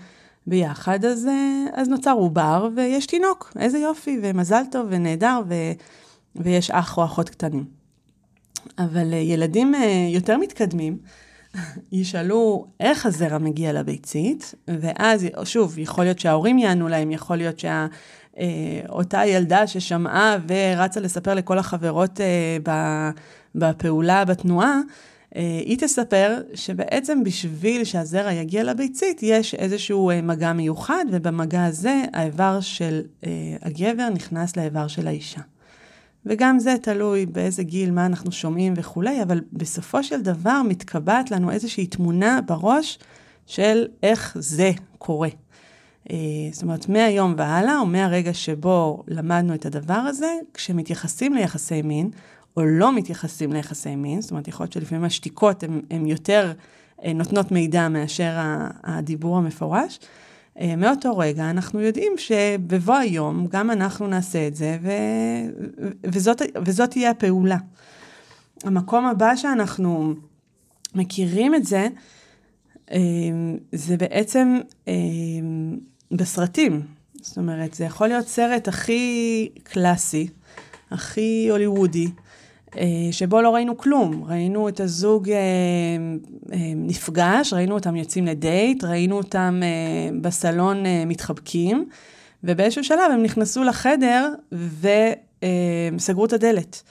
ביחד, 0.48 1.06
אז, 1.06 1.28
אז 1.74 1.90
נוצר 1.90 2.12
עובר 2.12 2.70
ויש 2.76 3.06
תינוק. 3.06 3.54
איזה 3.60 3.78
יופי, 3.78 4.20
ומזל 4.24 4.64
טוב 4.72 4.88
ונהדר, 4.90 5.42
ו... 5.50 5.54
ויש 6.38 6.72
אח 6.72 6.98
או 6.98 7.06
אחות 7.06 7.30
קטנים. 7.30 7.66
אבל 8.80 9.14
אה, 9.14 9.18
ילדים 9.18 9.76
אה, 9.76 10.08
יותר 10.10 10.38
מתקדמים, 10.38 10.98
ישאלו 11.92 12.66
איך 12.80 13.06
הזרע 13.06 13.38
מגיע 13.38 13.74
לביצית, 13.74 14.56
ואז, 14.68 15.26
שוב, 15.44 15.80
יכול 15.80 16.04
להיות 16.04 16.20
שההורים 16.20 16.60
יענו 16.60 16.88
להם, 16.88 17.12
יכול 17.12 17.38
להיות 17.38 17.60
שאותה 17.60 19.20
אה, 19.20 19.28
ילדה 19.28 19.68
ששמעה 19.68 20.38
ורצה 20.48 21.00
לספר 21.00 21.34
לכל 21.34 21.58
החברות 21.58 22.20
בפעולה, 23.56 24.26
בתנועה, 24.26 24.80
היא 25.36 25.78
תספר 25.80 26.42
שבעצם 26.54 27.24
בשביל 27.24 27.84
שהזרע 27.84 28.34
יגיע 28.34 28.64
לביצית, 28.64 29.20
יש 29.24 29.56
איזשהו 29.56 30.12
מגע 30.24 30.54
מיוחד, 30.54 31.06
ובמגע 31.12 31.66
הזה 31.66 32.04
האיבר 32.14 32.60
של 32.62 33.02
הגבר 33.62 34.10
נכנס 34.10 34.58
לאיבר 34.58 34.88
של 34.88 35.08
האישה. 35.08 35.42
וגם 36.28 36.60
זה 36.60 36.76
תלוי 36.82 37.26
באיזה 37.26 37.64
גיל, 37.64 37.92
מה 37.92 38.06
אנחנו 38.06 38.32
שומעים 38.32 38.74
וכולי, 38.76 39.24
אבל 39.24 39.42
בסופו 39.54 40.04
של 40.04 40.22
דבר 40.22 40.62
מתקבעת 40.68 41.32
לנו 41.32 41.52
איזושהי 41.52 41.88
תמונה 41.88 42.40
בראש 42.46 43.00
של 43.46 43.86
איך 44.04 44.38
זה 44.40 44.72
קורה. 44.98 45.30
אה, 46.12 46.16
זאת 46.52 46.64
אומרת, 46.64 46.90
מהיום 46.90 47.34
והלאה, 47.38 47.80
או 47.80 47.86
מהרגע 47.86 48.34
שבו 48.34 49.04
למדנו 49.08 49.54
את 49.54 49.66
הדבר 49.66 49.94
הזה, 49.94 50.32
כשמתייחסים 50.54 51.34
ליחסי 51.34 51.82
מין, 51.82 52.12
או 52.58 52.66
לא 52.66 52.96
מתייחסים 52.96 53.54
ליחסי 53.54 53.96
מין, 53.96 54.22
זאת 54.22 54.32
אומרת, 54.32 54.48
יכול 54.48 54.64
להיות 54.64 54.74
שלפעמים 54.74 55.04
השתיקות 55.04 55.64
הן 55.90 56.06
יותר 56.06 56.54
אה, 57.04 57.14
נותנות 57.14 57.52
מידע 57.52 57.90
מאשר 57.90 58.36
הדיבור 58.84 59.38
המפורש, 59.38 60.00
אה, 60.60 60.76
מאותו 60.76 61.18
רגע 61.18 61.50
אנחנו 61.50 61.82
יודעים 61.82 62.14
שבבוא 62.18 62.96
היום 62.96 63.48
גם 63.50 63.72
אנחנו 63.72 64.08
נעשה 64.08 64.48
את 64.48 64.56
זה, 64.56 64.78
ו... 64.82 64.92
וזאת, 66.04 66.42
וזאת 66.66 66.92
תהיה 66.92 67.10
הפעולה. 67.10 67.58
המקום 68.64 69.06
הבא 69.06 69.36
שאנחנו 69.36 70.14
מכירים 70.96 71.56
את 71.56 71.66
זה, 71.66 71.88
אה, 72.92 72.98
זה 73.72 73.98
בעצם 73.98 74.60
בסרטים. 76.12 76.82
זאת 77.22 77.38
אומרת, 77.38 77.74
זה 77.74 77.84
יכול 77.84 78.08
להיות 78.08 78.28
סרט 78.28 78.68
הכי 78.68 79.50
קלאסי, 79.64 80.28
הכי 80.92 81.48
הוליוודי, 81.50 82.08
שבו 83.12 83.42
לא 83.42 83.56
ראינו 83.56 83.78
כלום. 83.78 84.24
ראינו 84.28 84.70
את 84.70 84.80
הזוג 84.80 85.30
אה, 85.30 85.38
אה, 86.54 86.58
נפגש, 86.76 87.54
ראינו 87.54 87.76
אותם 87.76 87.96
יוצאים 87.96 88.26
לדייט, 88.26 88.84
ראינו 88.84 89.18
אותם 89.18 89.62
בסלון 90.22 90.84
מתחבקים, 91.06 91.90
ובאיזשהו 92.44 92.84
שלב 92.84 93.12
הם 93.14 93.24
נכנסו 93.24 93.64
לחדר 93.64 94.34
וסגרו 95.98 96.26
את 96.26 96.34
הדלת. 96.34 96.84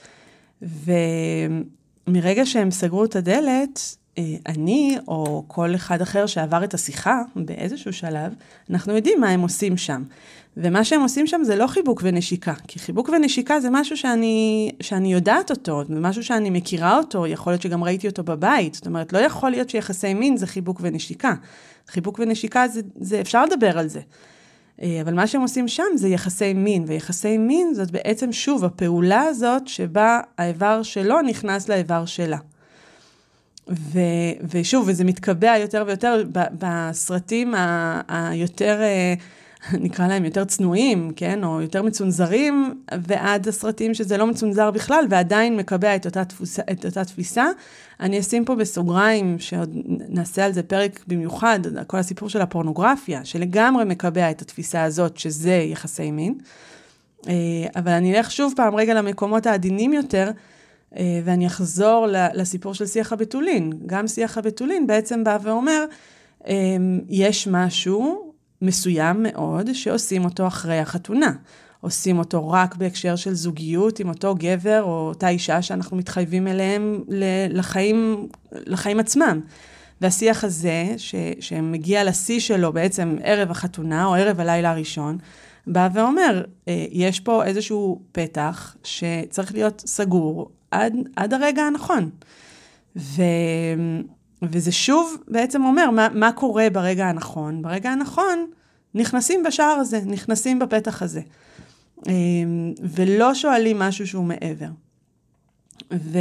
ומרגע 2.07 2.45
שהם 2.45 2.71
סגרו 2.71 3.05
את 3.05 3.15
הדלת, 3.15 3.97
אני 4.47 4.97
או 5.07 5.43
כל 5.47 5.75
אחד 5.75 6.01
אחר 6.01 6.25
שעבר 6.25 6.63
את 6.63 6.73
השיחה 6.73 7.21
באיזשהו 7.35 7.93
שלב, 7.93 8.33
אנחנו 8.69 8.95
יודעים 8.95 9.21
מה 9.21 9.29
הם 9.29 9.41
עושים 9.41 9.77
שם. 9.77 10.03
ומה 10.57 10.83
שהם 10.83 11.01
עושים 11.01 11.27
שם 11.27 11.41
זה 11.43 11.55
לא 11.55 11.67
חיבוק 11.67 12.01
ונשיקה, 12.03 12.53
כי 12.67 12.79
חיבוק 12.79 13.09
ונשיקה 13.09 13.59
זה 13.59 13.69
משהו 13.71 13.97
שאני, 13.97 14.71
שאני 14.81 15.13
יודעת 15.13 15.51
אותו, 15.51 15.83
זה 15.87 15.99
משהו 15.99 16.23
שאני 16.23 16.49
מכירה 16.49 16.97
אותו, 16.97 17.27
יכול 17.27 17.53
להיות 17.53 17.61
שגם 17.61 17.83
ראיתי 17.83 18.07
אותו 18.07 18.23
בבית, 18.23 18.73
זאת 18.73 18.87
אומרת, 18.87 19.13
לא 19.13 19.17
יכול 19.17 19.49
להיות 19.51 19.69
שיחסי 19.69 20.13
מין 20.13 20.37
זה 20.37 20.47
חיבוק 20.47 20.79
ונשיקה. 20.81 21.33
חיבוק 21.87 22.19
ונשיקה 22.19 22.67
זה, 22.67 22.81
זה 22.99 23.21
אפשר 23.21 23.45
לדבר 23.45 23.77
על 23.77 23.87
זה. 23.87 24.01
אה, 24.81 25.01
אבל 25.01 25.13
מה 25.13 25.27
שהם 25.27 25.41
עושים 25.41 25.67
שם 25.67 25.83
זה 25.95 26.07
יחסי 26.07 26.53
מין, 26.53 26.83
ויחסי 26.87 27.37
מין 27.37 27.73
זאת 27.73 27.91
בעצם, 27.91 28.31
שוב, 28.31 28.65
הפעולה 28.65 29.21
הזאת 29.21 29.67
שבה 29.67 30.19
האיבר 30.37 30.83
שלו 30.83 31.21
נכנס 31.21 31.69
לאיבר 31.69 32.05
שלה. 32.05 32.37
ו, 33.69 33.99
ושוב, 34.49 34.85
וזה 34.87 35.03
מתקבע 35.03 35.57
יותר 35.57 35.83
ויותר 35.87 36.23
בסרטים 36.59 37.53
היותר... 38.07 38.81
ה- 38.81 39.37
נקרא 39.73 40.07
להם 40.07 40.25
יותר 40.25 40.45
צנועים, 40.45 41.11
כן, 41.15 41.43
או 41.43 41.61
יותר 41.61 41.81
מצונזרים, 41.81 42.81
ועד 43.07 43.47
הסרטים 43.47 43.93
שזה 43.93 44.17
לא 44.17 44.27
מצונזר 44.27 44.71
בכלל, 44.71 45.05
ועדיין 45.09 45.57
מקבע 45.57 45.95
את 45.95 46.05
אותה, 46.05 46.25
תפוסה, 46.25 46.61
את 46.71 46.85
אותה 46.85 47.05
תפיסה. 47.05 47.45
אני 47.99 48.19
אשים 48.19 48.45
פה 48.45 48.55
בסוגריים, 48.55 49.39
שעוד 49.39 49.69
נעשה 50.09 50.45
על 50.45 50.51
זה 50.51 50.63
פרק 50.63 51.03
במיוחד, 51.07 51.59
כל 51.87 51.97
הסיפור 51.97 52.29
של 52.29 52.41
הפורנוגרפיה, 52.41 53.25
שלגמרי 53.25 53.85
מקבע 53.85 54.31
את 54.31 54.41
התפיסה 54.41 54.83
הזאת, 54.83 55.17
שזה 55.17 55.53
יחסי 55.53 56.11
מין. 56.11 56.35
אה, 57.27 57.33
אבל 57.75 57.91
אני 57.91 58.17
אלך 58.17 58.31
שוב 58.31 58.53
פעם 58.55 58.75
רגע 58.75 58.93
למקומות 58.93 59.45
העדינים 59.45 59.93
יותר, 59.93 60.27
אה, 60.27 60.31
ואני 60.95 61.47
אחזור 61.47 62.07
לסיפור 62.33 62.73
של 62.73 62.85
שיח 62.85 63.13
הבתולין. 63.13 63.73
גם 63.85 64.07
שיח 64.07 64.37
הבתולין 64.37 64.87
בעצם 64.87 65.23
בא 65.23 65.37
ואומר, 65.41 65.85
אה, 66.47 66.53
יש 67.09 67.47
משהו 67.47 68.33
מסוים 68.61 69.23
מאוד, 69.23 69.73
שעושים 69.73 70.25
אותו 70.25 70.47
אחרי 70.47 70.79
החתונה. 70.79 71.31
עושים 71.81 72.19
אותו 72.19 72.49
רק 72.49 72.75
בהקשר 72.75 73.15
של 73.15 73.33
זוגיות 73.33 73.99
עם 73.99 74.09
אותו 74.09 74.35
גבר 74.35 74.83
או 74.83 75.07
אותה 75.07 75.29
אישה 75.29 75.61
שאנחנו 75.61 75.97
מתחייבים 75.97 76.47
אליהם 76.47 77.03
לחיים, 77.49 78.27
לחיים 78.51 78.99
עצמם. 78.99 79.39
והשיח 80.01 80.43
הזה, 80.43 80.93
ש, 80.97 81.15
שמגיע 81.39 82.03
לשיא 82.03 82.39
שלו 82.39 82.73
בעצם 82.73 83.17
ערב 83.23 83.51
החתונה 83.51 84.05
או 84.05 84.15
ערב 84.15 84.39
הלילה 84.39 84.71
הראשון, 84.71 85.17
בא 85.67 85.89
ואומר, 85.93 86.43
אה, 86.67 86.85
יש 86.91 87.19
פה 87.19 87.43
איזשהו 87.43 88.01
פתח 88.11 88.75
שצריך 88.83 89.53
להיות 89.53 89.83
סגור 89.85 90.51
עד, 90.71 90.93
עד 91.15 91.33
הרגע 91.33 91.63
הנכון. 91.63 92.09
ו, 92.95 93.21
וזה 94.41 94.71
שוב 94.71 95.17
בעצם 95.27 95.63
אומר 95.63 95.91
מה, 95.91 96.07
מה 96.13 96.31
קורה 96.31 96.69
ברגע 96.69 97.05
הנכון. 97.05 97.61
ברגע 97.61 97.89
הנכון 97.89 98.45
נכנסים 98.95 99.43
בשער 99.43 99.77
הזה, 99.79 100.01
נכנסים 100.05 100.59
בפתח 100.59 101.01
הזה. 101.01 101.21
אה, 102.07 102.13
ולא 102.79 103.33
שואלים 103.33 103.79
משהו 103.79 104.07
שהוא 104.07 104.25
מעבר. 104.25 104.69
ו... 105.93 106.17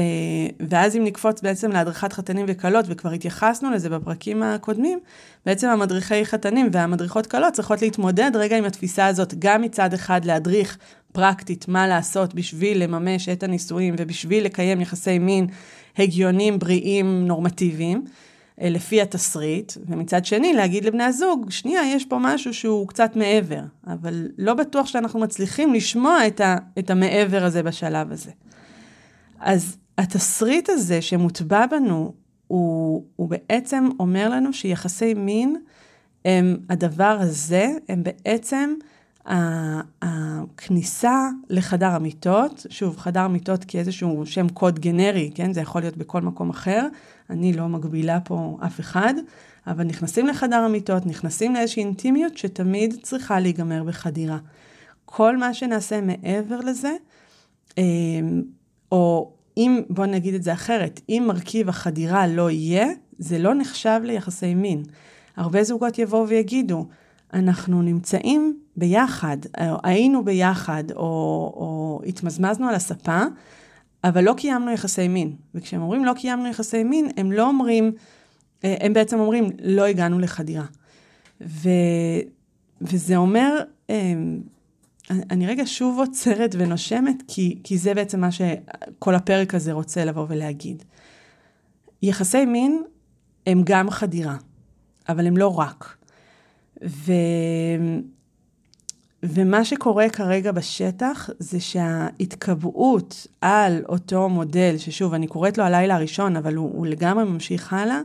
ואז 0.68 0.96
אם 0.96 1.04
נקפוץ 1.04 1.42
בעצם 1.42 1.72
להדרכת 1.72 2.12
חתנים 2.12 2.46
וכלות, 2.48 2.84
וכבר 2.88 3.10
התייחסנו 3.10 3.70
לזה 3.70 3.88
בפרקים 3.88 4.42
הקודמים, 4.42 4.98
בעצם 5.46 5.68
המדריכי 5.68 6.24
חתנים 6.24 6.68
והמדריכות 6.72 7.26
כלות 7.26 7.52
צריכות 7.52 7.82
להתמודד 7.82 8.30
רגע 8.34 8.58
עם 8.58 8.64
התפיסה 8.64 9.06
הזאת, 9.06 9.34
גם 9.38 9.62
מצד 9.62 9.94
אחד 9.94 10.24
להדריך 10.24 10.78
פרקטית 11.16 11.68
מה 11.68 11.86
לעשות 11.86 12.34
בשביל 12.34 12.82
לממש 12.82 13.28
את 13.28 13.42
הנישואים 13.42 13.94
ובשביל 13.98 14.44
לקיים 14.44 14.80
יחסי 14.80 15.18
מין 15.18 15.46
הגיונים, 15.98 16.58
בריאים, 16.58 17.26
נורמטיביים, 17.26 18.04
אה, 18.60 18.68
לפי 18.70 19.02
התסריט, 19.02 19.72
ומצד 19.86 20.24
שני 20.24 20.52
להגיד 20.52 20.84
לבני 20.84 21.04
הזוג, 21.04 21.50
שנייה, 21.50 21.82
יש 21.86 22.04
פה 22.04 22.18
משהו 22.20 22.54
שהוא 22.54 22.88
קצת 22.88 23.16
מעבר, 23.16 23.60
אבל 23.86 24.28
לא 24.38 24.54
בטוח 24.54 24.86
שאנחנו 24.86 25.20
מצליחים 25.20 25.74
לשמוע 25.74 26.26
את, 26.26 26.40
ה... 26.40 26.56
את 26.78 26.90
המעבר 26.90 27.44
הזה 27.44 27.62
בשלב 27.62 28.12
הזה. 28.12 28.30
אז 29.40 29.76
התסריט 29.98 30.68
הזה 30.68 31.02
שמוטבע 31.02 31.66
בנו, 31.66 32.12
הוא, 32.46 33.04
הוא 33.16 33.28
בעצם 33.28 33.88
אומר 34.00 34.28
לנו 34.28 34.52
שיחסי 34.52 35.14
מין 35.14 35.56
הם 36.24 36.56
הדבר 36.70 37.18
הזה, 37.20 37.70
הם 37.88 38.02
בעצם 38.02 38.74
הכניסה 39.26 41.28
לחדר 41.50 41.86
המיטות, 41.86 42.66
שוב, 42.70 42.96
חדר 42.96 43.20
המיטות 43.20 43.64
כאיזשהו 43.64 44.26
שם 44.26 44.48
קוד 44.48 44.78
גנרי, 44.78 45.30
כן? 45.34 45.52
זה 45.52 45.60
יכול 45.60 45.80
להיות 45.80 45.96
בכל 45.96 46.22
מקום 46.22 46.50
אחר, 46.50 46.86
אני 47.30 47.52
לא 47.52 47.68
מגבילה 47.68 48.20
פה 48.20 48.58
אף 48.66 48.80
אחד, 48.80 49.14
אבל 49.66 49.84
נכנסים 49.84 50.26
לחדר 50.26 50.56
המיטות, 50.56 51.06
נכנסים 51.06 51.54
לאיזושהי 51.54 51.82
אינטימיות 51.82 52.38
שתמיד 52.38 52.94
צריכה 53.02 53.40
להיגמר 53.40 53.84
בחדירה. 53.84 54.38
כל 55.04 55.36
מה 55.36 55.54
שנעשה 55.54 56.00
מעבר 56.00 56.60
לזה, 56.60 56.92
אמ, 57.78 58.42
או 58.92 59.32
אם, 59.56 59.82
בוא 59.90 60.06
נגיד 60.06 60.34
את 60.34 60.42
זה 60.42 60.52
אחרת, 60.52 61.00
אם 61.08 61.24
מרכיב 61.26 61.68
החדירה 61.68 62.26
לא 62.26 62.50
יהיה, 62.50 62.86
זה 63.18 63.38
לא 63.38 63.54
נחשב 63.54 64.00
ליחסי 64.04 64.54
מין. 64.54 64.82
הרבה 65.36 65.64
זוגות 65.64 65.98
יבואו 65.98 66.28
ויגידו, 66.28 66.86
אנחנו 67.32 67.82
נמצאים 67.82 68.58
ביחד, 68.76 69.36
או 69.60 69.76
היינו 69.82 70.24
ביחד, 70.24 70.84
או, 70.90 71.02
או 71.56 72.00
התמזמזנו 72.06 72.68
על 72.68 72.74
הספה, 72.74 73.22
אבל 74.04 74.24
לא 74.24 74.34
קיימנו 74.36 74.70
יחסי 74.70 75.08
מין. 75.08 75.36
וכשהם 75.54 75.82
אומרים 75.82 76.04
לא 76.04 76.12
קיימנו 76.16 76.48
יחסי 76.48 76.84
מין, 76.84 77.08
הם 77.16 77.32
לא 77.32 77.48
אומרים, 77.48 77.92
אה, 78.64 78.76
הם 78.80 78.92
בעצם 78.92 79.20
אומרים 79.20 79.50
לא 79.62 79.84
הגענו 79.84 80.18
לחדירה. 80.18 80.64
ו, 81.40 81.68
וזה 82.80 83.16
אומר, 83.16 83.58
אה, 83.90 84.14
אני 85.10 85.46
רגע 85.46 85.62
שוב 85.66 85.98
עוצרת 85.98 86.54
ונושמת, 86.58 87.22
כי, 87.28 87.58
כי 87.64 87.78
זה 87.78 87.94
בעצם 87.94 88.20
מה 88.20 88.28
שכל 88.30 89.14
הפרק 89.14 89.54
הזה 89.54 89.72
רוצה 89.72 90.04
לבוא 90.04 90.26
ולהגיד. 90.28 90.84
יחסי 92.02 92.44
מין 92.44 92.82
הם 93.46 93.62
גם 93.64 93.90
חדירה, 93.90 94.36
אבל 95.08 95.26
הם 95.26 95.36
לא 95.36 95.58
רק. 95.58 95.96
ו... 96.84 97.12
ומה 99.28 99.64
שקורה 99.64 100.08
כרגע 100.08 100.52
בשטח 100.52 101.30
זה 101.38 101.60
שההתקבעות 101.60 103.26
על 103.40 103.82
אותו 103.88 104.28
מודל, 104.28 104.74
ששוב, 104.78 105.14
אני 105.14 105.26
קוראת 105.26 105.58
לו 105.58 105.64
הלילה 105.64 105.94
הראשון, 105.94 106.36
אבל 106.36 106.54
הוא, 106.54 106.70
הוא 106.74 106.86
לגמרי 106.86 107.24
ממשיך 107.24 107.72
הלאה, 107.72 108.00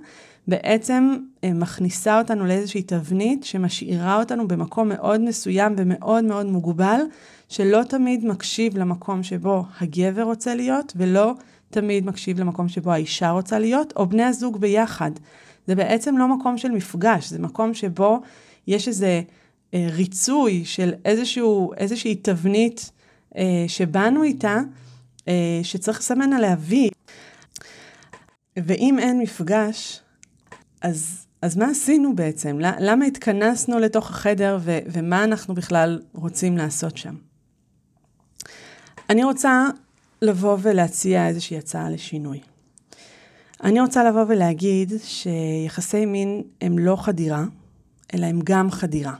בעצם 0.47 1.15
אה, 1.43 1.53
מכניסה 1.53 2.19
אותנו 2.19 2.45
לאיזושהי 2.45 2.81
תבנית 2.81 3.43
שמשאירה 3.43 4.19
אותנו 4.19 4.47
במקום 4.47 4.89
מאוד 4.89 5.21
מסוים 5.21 5.73
ומאוד 5.77 6.23
מאוד 6.23 6.45
מוגבל, 6.45 7.01
שלא 7.49 7.83
תמיד 7.83 8.25
מקשיב 8.25 8.77
למקום 8.77 9.23
שבו 9.23 9.63
הגבר 9.81 10.23
רוצה 10.23 10.55
להיות, 10.55 10.93
ולא 10.95 11.33
תמיד 11.69 12.05
מקשיב 12.05 12.39
למקום 12.39 12.67
שבו 12.67 12.91
האישה 12.91 13.29
רוצה 13.29 13.59
להיות, 13.59 13.93
או 13.95 14.09
בני 14.09 14.23
הזוג 14.23 14.57
ביחד. 14.57 15.11
זה 15.67 15.75
בעצם 15.75 16.17
לא 16.17 16.27
מקום 16.27 16.57
של 16.57 16.71
מפגש, 16.71 17.29
זה 17.29 17.39
מקום 17.39 17.73
שבו 17.73 18.21
יש 18.67 18.87
איזה 18.87 19.21
ריצוי 19.73 20.65
של 20.65 20.93
איזשהו, 21.05 21.73
איזושהי 21.77 22.15
תבנית 22.15 22.91
אה, 23.37 23.65
שבאנו 23.67 24.23
איתה, 24.23 24.59
אה, 25.27 25.59
שצריך 25.63 25.99
לסמן 25.99 26.33
עליה 26.33 26.55
וי. 26.59 26.89
ואם 28.57 28.99
אין 28.99 29.19
מפגש, 29.19 30.01
אז, 30.81 31.25
אז 31.41 31.57
מה 31.57 31.69
עשינו 31.69 32.15
בעצם? 32.15 32.57
למה 32.59 33.05
התכנסנו 33.05 33.79
לתוך 33.79 34.09
החדר 34.09 34.57
ו, 34.61 34.79
ומה 34.85 35.23
אנחנו 35.23 35.55
בכלל 35.55 36.01
רוצים 36.13 36.57
לעשות 36.57 36.97
שם? 36.97 37.15
אני 39.09 39.23
רוצה 39.23 39.67
לבוא 40.21 40.57
ולהציע 40.61 41.27
איזושהי 41.27 41.57
הצעה 41.57 41.89
לשינוי. 41.89 42.39
אני 43.63 43.81
רוצה 43.81 44.03
לבוא 44.03 44.25
ולהגיד 44.27 44.93
שיחסי 45.03 46.05
מין 46.05 46.43
הם 46.61 46.79
לא 46.79 46.95
חדירה, 46.95 47.43
אלא 48.13 48.25
הם 48.25 48.39
גם 48.43 48.71
חדירה. 48.71 49.13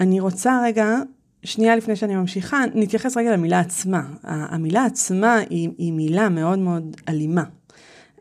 אני 0.00 0.20
רוצה 0.20 0.60
רגע, 0.64 0.96
שנייה 1.44 1.76
לפני 1.76 1.96
שאני 1.96 2.14
ממשיכה, 2.14 2.64
נתייחס 2.74 3.16
רגע 3.16 3.32
למילה 3.32 3.60
עצמה. 3.60 4.02
המילה 4.24 4.84
עצמה 4.84 5.38
היא, 5.50 5.70
היא 5.78 5.92
מילה 5.92 6.28
מאוד 6.28 6.58
מאוד 6.58 6.96
אלימה. 7.08 7.44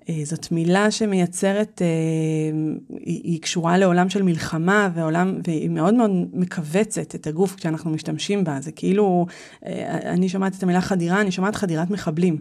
אה, 0.10 0.21
זאת 0.23 0.51
מילה 0.51 0.91
שמייצרת, 0.91 1.81
אה, 1.81 1.88
היא, 2.89 3.21
היא 3.23 3.41
קשורה 3.41 3.77
לעולם 3.77 4.10
של 4.10 4.23
מלחמה 4.23 4.89
ועולם, 4.93 5.39
והיא 5.47 5.69
מאוד 5.69 5.93
מאוד 5.93 6.12
מכווצת 6.34 7.15
את 7.15 7.27
הגוף 7.27 7.55
כשאנחנו 7.55 7.91
משתמשים 7.91 8.43
בה. 8.43 8.57
זה 8.62 8.71
כאילו, 8.71 9.25
אה, 9.65 9.99
אני 10.05 10.29
שומעת 10.29 10.55
את 10.57 10.63
המילה 10.63 10.81
חדירה, 10.81 11.21
אני 11.21 11.31
שומעת 11.31 11.55
חדירת 11.55 11.89
מחבלים. 11.89 12.38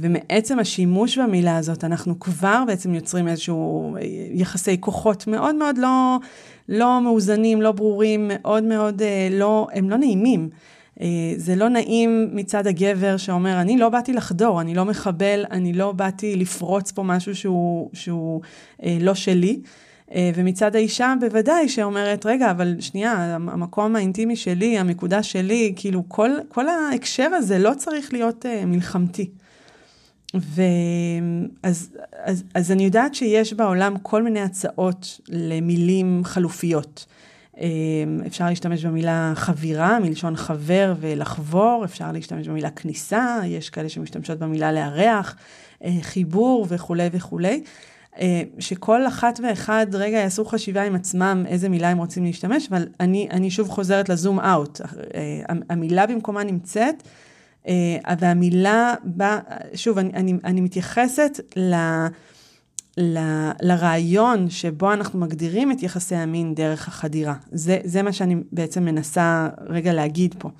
ומעצם 0.00 0.58
השימוש 0.58 1.18
במילה 1.18 1.56
הזאת, 1.56 1.84
אנחנו 1.84 2.20
כבר 2.20 2.64
בעצם 2.66 2.94
יוצרים 2.94 3.28
איזשהו 3.28 3.96
יחסי 4.32 4.76
כוחות 4.80 5.26
מאוד 5.26 5.54
מאוד 5.54 5.78
לא, 5.78 6.16
לא 6.68 7.00
מאוזנים, 7.02 7.62
לא 7.62 7.72
ברורים, 7.72 8.30
מאוד 8.34 8.64
מאוד 8.64 9.02
לא, 9.30 9.66
הם 9.72 9.90
לא 9.90 9.96
נעימים. 9.96 10.48
אה, 11.00 11.06
זה 11.36 11.56
לא 11.56 11.68
נעים 11.68 12.28
מצד 12.32 12.66
הגבר 12.66 13.16
שאומר, 13.16 13.60
אני 13.60 13.78
לא 13.78 13.88
באתי 13.88 14.12
לחדור, 14.12 14.60
אני 14.60 14.74
לא 14.74 14.84
מחבל, 14.84 15.44
אני 15.50 15.72
לא 15.72 15.92
באתי 15.92 16.36
לפרוץ 16.36 16.92
פה 16.92 17.02
משהו 17.02 17.34
שהוא, 17.34 17.90
שהוא 17.92 18.40
אה, 18.82 18.96
לא 19.00 19.14
שלי. 19.14 19.60
אה, 20.14 20.30
ומצד 20.34 20.76
האישה 20.76 21.14
בוודאי 21.20 21.68
שאומרת, 21.68 22.26
רגע, 22.26 22.50
אבל 22.50 22.76
שנייה, 22.80 23.34
המקום 23.34 23.96
האינטימי 23.96 24.36
שלי, 24.36 24.78
המקודה 24.78 25.22
שלי, 25.22 25.72
כאילו 25.76 26.02
כל, 26.08 26.30
כל 26.48 26.68
ההקשר 26.68 27.28
הזה 27.34 27.58
לא 27.58 27.72
צריך 27.76 28.12
להיות 28.12 28.46
אה, 28.46 28.66
מלחמתי. 28.66 29.30
ואז 30.34 31.90
אז, 32.12 32.44
אז 32.54 32.72
אני 32.72 32.84
יודעת 32.84 33.14
שיש 33.14 33.52
בעולם 33.52 33.98
כל 34.02 34.22
מיני 34.22 34.40
הצעות 34.40 35.20
למילים 35.28 36.20
חלופיות. 36.24 37.06
אמ, 37.60 38.20
אפשר 38.26 38.46
להשתמש 38.46 38.84
במילה 38.84 39.32
חבירה, 39.34 40.00
מלשון 40.00 40.36
חבר 40.36 40.94
ולחבור, 41.00 41.82
אפשר 41.84 42.12
להשתמש 42.12 42.48
במילה 42.48 42.70
כניסה, 42.70 43.40
יש 43.44 43.70
כאלה 43.70 43.88
שמשתמשות 43.88 44.38
במילה 44.38 44.72
לארח, 44.72 45.36
אה, 45.84 45.90
חיבור 46.00 46.66
וכולי 46.68 47.08
וכולי. 47.12 47.62
אה, 48.20 48.42
שכל 48.58 49.06
אחת 49.06 49.40
ואחד 49.42 49.86
רגע 49.92 50.16
יעשו 50.16 50.44
חשיבה 50.44 50.82
עם 50.82 50.94
עצמם 50.94 51.44
איזה 51.48 51.68
מילה 51.68 51.88
הם 51.88 51.98
רוצים 51.98 52.24
להשתמש, 52.24 52.66
אבל 52.68 52.86
אני, 53.00 53.28
אני 53.30 53.50
שוב 53.50 53.68
חוזרת 53.68 54.08
לזום 54.08 54.40
אאוט. 54.40 54.80
אה, 55.14 55.42
המילה 55.70 56.06
במקומה 56.06 56.44
נמצאת, 56.44 57.02
והמילה, 58.18 58.94
בא, 59.04 59.38
שוב, 59.74 59.98
אני, 59.98 60.10
אני, 60.12 60.34
אני 60.44 60.60
מתייחסת 60.60 61.40
ל... 61.56 61.74
ל, 63.00 63.18
לרעיון 63.62 64.50
שבו 64.50 64.92
אנחנו 64.92 65.18
מגדירים 65.18 65.72
את 65.72 65.82
יחסי 65.82 66.14
המין 66.14 66.54
דרך 66.54 66.88
החדירה. 66.88 67.34
זה, 67.52 67.78
זה 67.84 68.02
מה 68.02 68.12
שאני 68.12 68.36
בעצם 68.52 68.84
מנסה 68.84 69.48
רגע 69.68 69.92
להגיד 69.92 70.34
פה. 70.38 70.50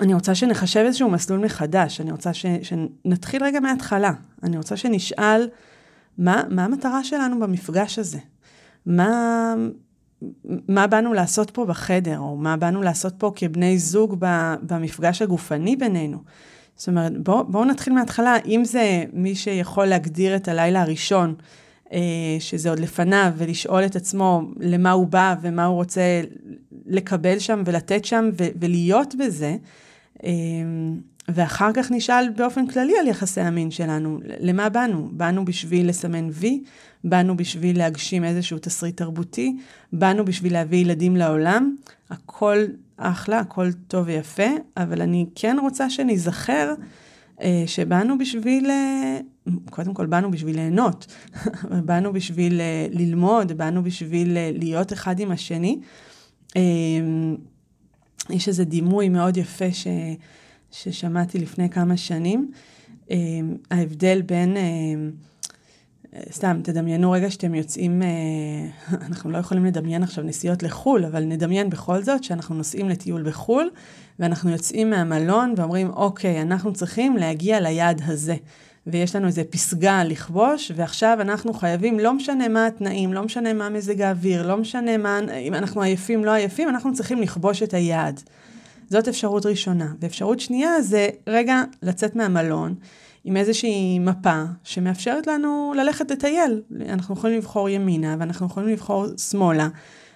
אני 0.00 0.14
רוצה 0.14 0.34
שנחשב 0.34 0.80
איזשהו 0.86 1.10
מסלול 1.10 1.44
מחדש, 1.44 2.00
אני 2.00 2.12
רוצה 2.12 2.34
ש, 2.34 2.46
שנתחיל 2.62 3.44
רגע 3.44 3.60
מההתחלה. 3.60 4.12
אני 4.42 4.56
רוצה 4.56 4.76
שנשאל 4.76 5.48
מה, 6.18 6.42
מה 6.50 6.64
המטרה 6.64 7.04
שלנו 7.04 7.40
במפגש 7.40 7.98
הזה. 7.98 8.18
מה, 8.86 9.54
מה 10.68 10.86
באנו 10.86 11.14
לעשות 11.14 11.50
פה 11.50 11.64
בחדר, 11.66 12.18
או 12.18 12.36
מה 12.36 12.56
באנו 12.56 12.82
לעשות 12.82 13.14
פה 13.18 13.32
כבני 13.36 13.78
זוג 13.78 14.16
במפגש 14.62 15.22
הגופני 15.22 15.76
בינינו. 15.76 16.18
זאת 16.76 16.88
אומרת, 16.88 17.18
בואו 17.18 17.44
בוא 17.44 17.64
נתחיל 17.64 17.92
מההתחלה, 17.92 18.36
אם 18.46 18.62
זה 18.64 19.04
מי 19.12 19.34
שיכול 19.34 19.86
להגדיר 19.86 20.36
את 20.36 20.48
הלילה 20.48 20.82
הראשון, 20.82 21.34
אה, 21.92 21.98
שזה 22.38 22.70
עוד 22.70 22.78
לפניו, 22.78 23.32
ולשאול 23.36 23.84
את 23.84 23.96
עצמו 23.96 24.42
למה 24.60 24.90
הוא 24.90 25.06
בא 25.06 25.34
ומה 25.42 25.64
הוא 25.64 25.74
רוצה 25.74 26.22
לקבל 26.86 27.38
שם 27.38 27.62
ולתת 27.66 28.04
שם 28.04 28.30
ולהיות 28.60 29.14
בזה, 29.14 29.56
ואחר 31.28 31.70
כך 31.74 31.90
נשאל 31.90 32.28
באופן 32.36 32.66
כללי 32.66 32.92
על 33.00 33.06
יחסי 33.06 33.40
המין 33.40 33.70
שלנו, 33.70 34.18
למה 34.40 34.68
באנו? 34.68 35.08
באנו 35.12 35.44
בשביל 35.44 35.88
לסמן 35.88 36.28
וי? 36.32 36.62
באנו 37.04 37.36
בשביל 37.36 37.78
להגשים 37.78 38.24
איזשהו 38.24 38.58
תסריט 38.58 38.96
תרבותי? 38.96 39.56
באנו 39.92 40.24
בשביל 40.24 40.52
להביא 40.52 40.78
ילדים 40.78 41.16
לעולם? 41.16 41.76
הכל 42.10 42.56
אחלה, 42.96 43.38
הכל 43.38 43.72
טוב 43.88 44.06
ויפה, 44.06 44.48
אבל 44.76 45.02
אני 45.02 45.26
כן 45.34 45.56
רוצה 45.60 45.90
שניזכר 45.90 46.74
אה, 47.40 47.64
שבאנו 47.66 48.18
בשביל, 48.18 48.70
אה, 48.70 49.18
קודם 49.70 49.94
כל 49.94 50.06
באנו 50.06 50.30
בשביל 50.30 50.56
ליהנות, 50.56 51.06
באנו 51.86 52.12
בשביל 52.12 52.60
אה, 52.60 52.86
ללמוד, 52.90 53.52
באנו 53.52 53.82
בשביל 53.82 54.36
אה, 54.36 54.50
להיות 54.54 54.92
אחד 54.92 55.20
עם 55.20 55.30
השני. 55.30 55.78
אה, 56.56 56.62
יש 58.30 58.48
איזה 58.48 58.64
דימוי 58.64 59.08
מאוד 59.08 59.36
יפה 59.36 59.72
ש... 59.72 59.86
ששמעתי 60.74 61.38
לפני 61.38 61.70
כמה 61.70 61.96
שנים, 61.96 62.50
אה, 63.10 63.16
ההבדל 63.70 64.22
בין, 64.22 64.56
אה, 64.56 64.62
סתם, 66.32 66.60
תדמיינו 66.62 67.10
רגע 67.10 67.30
שאתם 67.30 67.54
יוצאים, 67.54 68.02
אה, 68.02 68.08
אנחנו 69.08 69.30
לא 69.30 69.38
יכולים 69.38 69.64
לדמיין 69.64 70.02
עכשיו 70.02 70.24
נסיעות 70.24 70.62
לחו"ל, 70.62 71.04
אבל 71.04 71.24
נדמיין 71.24 71.70
בכל 71.70 72.02
זאת 72.02 72.24
שאנחנו 72.24 72.54
נוסעים 72.54 72.88
לטיול 72.88 73.22
בחו"ל, 73.22 73.70
ואנחנו 74.18 74.50
יוצאים 74.50 74.90
מהמלון 74.90 75.54
ואומרים, 75.56 75.90
אוקיי, 75.90 76.42
אנחנו 76.42 76.72
צריכים 76.72 77.16
להגיע 77.16 77.60
ליעד 77.60 78.02
הזה. 78.06 78.36
ויש 78.86 79.16
לנו 79.16 79.26
איזה 79.26 79.44
פסגה 79.44 80.04
לכבוש, 80.04 80.72
ועכשיו 80.76 81.18
אנחנו 81.20 81.54
חייבים, 81.54 81.98
לא 81.98 82.12
משנה 82.12 82.48
מה 82.48 82.66
התנאים, 82.66 83.12
לא 83.12 83.22
משנה 83.22 83.52
מה 83.52 83.68
מזג 83.68 84.00
האוויר, 84.00 84.46
לא 84.46 84.56
משנה 84.56 84.96
מה, 84.96 85.20
אם 85.40 85.54
אנחנו 85.54 85.82
עייפים, 85.82 86.24
לא 86.24 86.30
עייפים, 86.30 86.68
אנחנו 86.68 86.94
צריכים 86.94 87.22
לכבוש 87.22 87.62
את 87.62 87.74
היעד. 87.74 88.20
זאת 88.90 89.08
אפשרות 89.08 89.46
ראשונה. 89.46 89.92
ואפשרות 90.00 90.40
שנייה 90.40 90.82
זה 90.82 91.08
רגע 91.26 91.62
לצאת 91.82 92.16
מהמלון 92.16 92.74
עם 93.24 93.36
איזושהי 93.36 93.98
מפה 93.98 94.42
שמאפשרת 94.64 95.26
לנו 95.26 95.72
ללכת 95.76 96.10
לטייל. 96.10 96.62
אנחנו 96.88 97.14
יכולים 97.14 97.38
לבחור 97.38 97.68
ימינה 97.68 98.16
ואנחנו 98.18 98.46
יכולים 98.46 98.68
לבחור 98.68 99.06
שמאלה, 99.30 99.68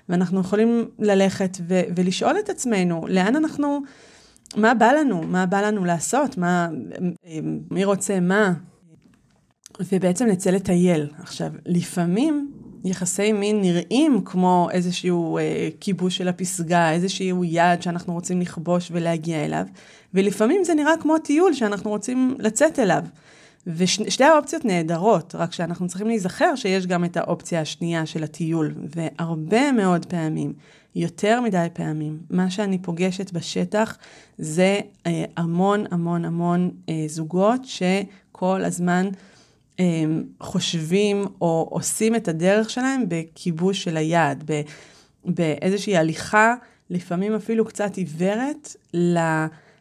ואנחנו 0.09 0.41
יכולים 0.41 0.89
ללכת 0.99 1.59
ו- 1.69 1.81
ולשאול 1.97 2.39
את 2.39 2.51
עצמנו 2.51 3.05
לאן 3.09 3.37
אנחנו, 3.37 3.81
מה 4.57 4.75
בא 4.75 4.93
לנו, 4.93 5.23
מה 5.23 5.47
בא 5.47 5.61
לנו 5.61 5.85
לעשות, 5.85 6.39
מה, 6.39 6.69
מי 7.71 7.85
רוצה 7.85 8.21
מה, 8.21 8.53
ובעצם 9.93 10.27
נצא 10.27 10.51
לטייל. 10.51 11.07
עכשיו, 11.23 11.51
לפעמים 11.67 12.53
יחסי 12.85 13.33
מין 13.33 13.61
נראים 13.61 14.21
כמו 14.25 14.69
איזשהו 14.73 15.39
אה, 15.39 15.69
כיבוש 15.81 16.17
של 16.17 16.29
הפסגה, 16.29 16.93
איזשהו 16.93 17.45
יעד 17.45 17.83
שאנחנו 17.83 18.13
רוצים 18.15 18.41
לכבוש 18.41 18.89
ולהגיע 18.93 19.45
אליו, 19.45 19.67
ולפעמים 20.15 20.65
זה 20.65 20.75
נראה 20.75 20.93
כמו 21.01 21.19
טיול 21.19 21.53
שאנחנו 21.53 21.91
רוצים 21.91 22.35
לצאת 22.39 22.79
אליו. 22.79 23.03
ושתי 23.67 24.25
האופציות 24.25 24.65
נהדרות, 24.65 25.35
רק 25.35 25.53
שאנחנו 25.53 25.89
צריכים 25.89 26.07
להיזכר 26.07 26.55
שיש 26.55 26.87
גם 26.87 27.05
את 27.05 27.17
האופציה 27.17 27.61
השנייה 27.61 28.07
של 28.07 28.25
הטיול, 28.25 28.75
והרבה 28.97 29.73
מאוד 29.73 30.07
פעמים, 30.07 30.53
יותר 30.99 31.41
מדי 31.41 31.67
פעמים, 31.73 32.19
מה 32.31 32.51
שאני 32.51 32.79
פוגשת 32.79 33.33
בשטח 33.33 33.99
זה 34.39 34.81
אה, 35.07 35.25
המון 35.37 35.85
המון 35.91 36.25
המון 36.25 36.71
אה, 36.89 37.05
זוגות 37.09 37.61
שכל 37.65 38.65
הזמן 38.65 39.09
חושבים 40.41 41.25
או 41.41 41.69
עושים 41.71 42.15
את 42.15 42.29
הדרך 42.29 42.71
שלהם 42.71 43.05
בכיבוש 43.09 43.85
של 43.85 43.97
היעד, 43.97 44.51
באיזושהי 45.25 45.97
הליכה, 45.97 46.55
לפעמים 46.91 47.35
אפילו 47.35 47.65
קצת 47.65 47.97
עיוורת, 47.97 48.77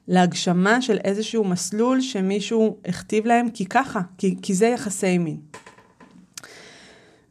להגשמה 0.08 0.82
של 0.82 0.98
איזשהו 1.04 1.44
מסלול 1.44 2.02
שמישהו 2.02 2.78
הכתיב 2.86 3.26
להם, 3.26 3.50
כי 3.50 3.66
ככה, 3.66 4.02
כי, 4.18 4.36
כי 4.42 4.54
זה 4.54 4.68
יחסי 4.68 5.18
מין. 5.18 5.38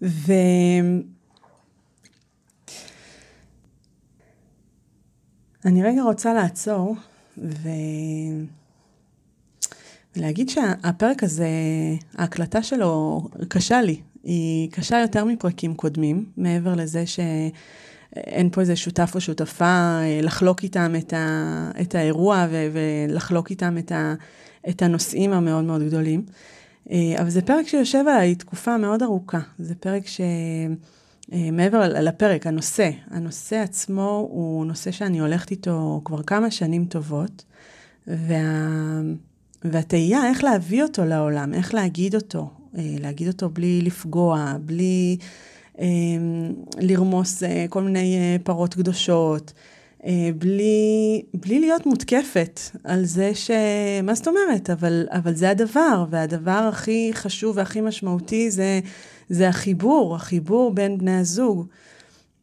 ו... 0.03 0.33
אני 5.66 5.83
רגע 5.83 6.02
רוצה 6.02 6.35
לעצור 6.35 6.96
ו... 7.38 7.68
להגיד 10.16 10.48
שהפרק 10.48 11.22
הזה, 11.22 11.48
ההקלטה 12.14 12.62
שלו 12.62 13.22
קשה 13.48 13.83
לי. 13.83 14.00
היא 14.24 14.70
קשה 14.70 15.00
יותר 15.00 15.24
מפרקים 15.24 15.74
קודמים, 15.74 16.24
מעבר 16.37 16.74
לזה 16.74 17.05
שאין 17.07 18.50
פה 18.50 18.61
איזה 18.61 18.76
שותף 18.76 19.12
או 19.14 19.20
שותפה 19.20 19.64
אה, 19.64 20.20
לחלוק 20.22 20.62
איתם 20.62 20.94
את, 20.98 21.12
ה, 21.12 21.70
את 21.81 21.94
האירוע 21.94 22.46
ו, 22.50 22.68
ולחלוק 22.72 23.50
איתם 23.50 23.79
את, 23.79 23.92
ה, 23.92 24.14
את 24.68 24.83
הנושאים 24.83 25.33
המאוד 25.33 25.64
מאוד 25.64 25.83
גדולים. 25.83 26.22
אה, 26.90 27.14
אבל 27.20 27.31
זה 27.31 27.42
פרק 27.42 27.68
שיושב 27.68 28.05
עליי 28.09 28.35
תקופה 28.35 28.76
מאוד 28.76 29.02
ארוכה. 29.02 29.40
זה 29.59 29.74
פרק 29.74 30.07
ש... 30.07 30.20
אה, 31.33 31.51
מעבר 31.53 31.89
לפרק, 31.89 32.47
הנושא, 32.47 32.91
הנושא 33.11 33.57
עצמו 33.57 34.29
הוא 34.31 34.67
נושא 34.67 34.91
שאני 34.91 35.19
הולכת 35.19 35.51
איתו 35.51 36.01
כבר 36.05 36.23
כמה 36.23 36.51
שנים 36.51 36.85
טובות, 36.85 37.45
וה... 38.07 39.01
והתהייה 39.65 40.29
איך 40.29 40.45
להביא 40.45 40.83
אותו 40.83 41.05
לעולם, 41.05 41.55
איך 41.55 41.75
להגיד 41.75 42.15
אותו, 42.15 42.51
אה, 42.79 42.83
להגיד 43.01 43.29
אותו 43.29 43.49
בלי 43.49 43.81
לפגוע, 43.83 44.53
בלי 44.61 45.17
אה, 45.81 45.87
לרמוס 46.79 47.43
אה, 47.43 47.67
כל 47.69 47.83
מיני 47.83 48.39
פרות 48.45 48.75
קדושות, 48.75 49.53
בלי, 50.39 51.23
בלי 51.35 51.61
להיות 51.61 51.87
מותקפת 51.87 52.61
על 52.85 53.05
זה 53.05 53.35
ש... 53.35 53.51
מה 54.03 54.15
זאת 54.15 54.29
אומרת? 54.29 54.71
אבל, 54.71 55.07
אבל 55.11 55.35
זה 55.35 55.51
הדבר, 55.51 56.05
והדבר 56.11 56.69
הכי 56.73 57.11
חשוב 57.15 57.57
והכי 57.57 57.81
משמעותי 57.81 58.51
זה, 58.51 58.81
זה 59.29 59.49
החיבור, 59.49 60.15
החיבור 60.17 60.75
בין 60.75 60.99
בני 60.99 61.17
הזוג. 61.17 61.67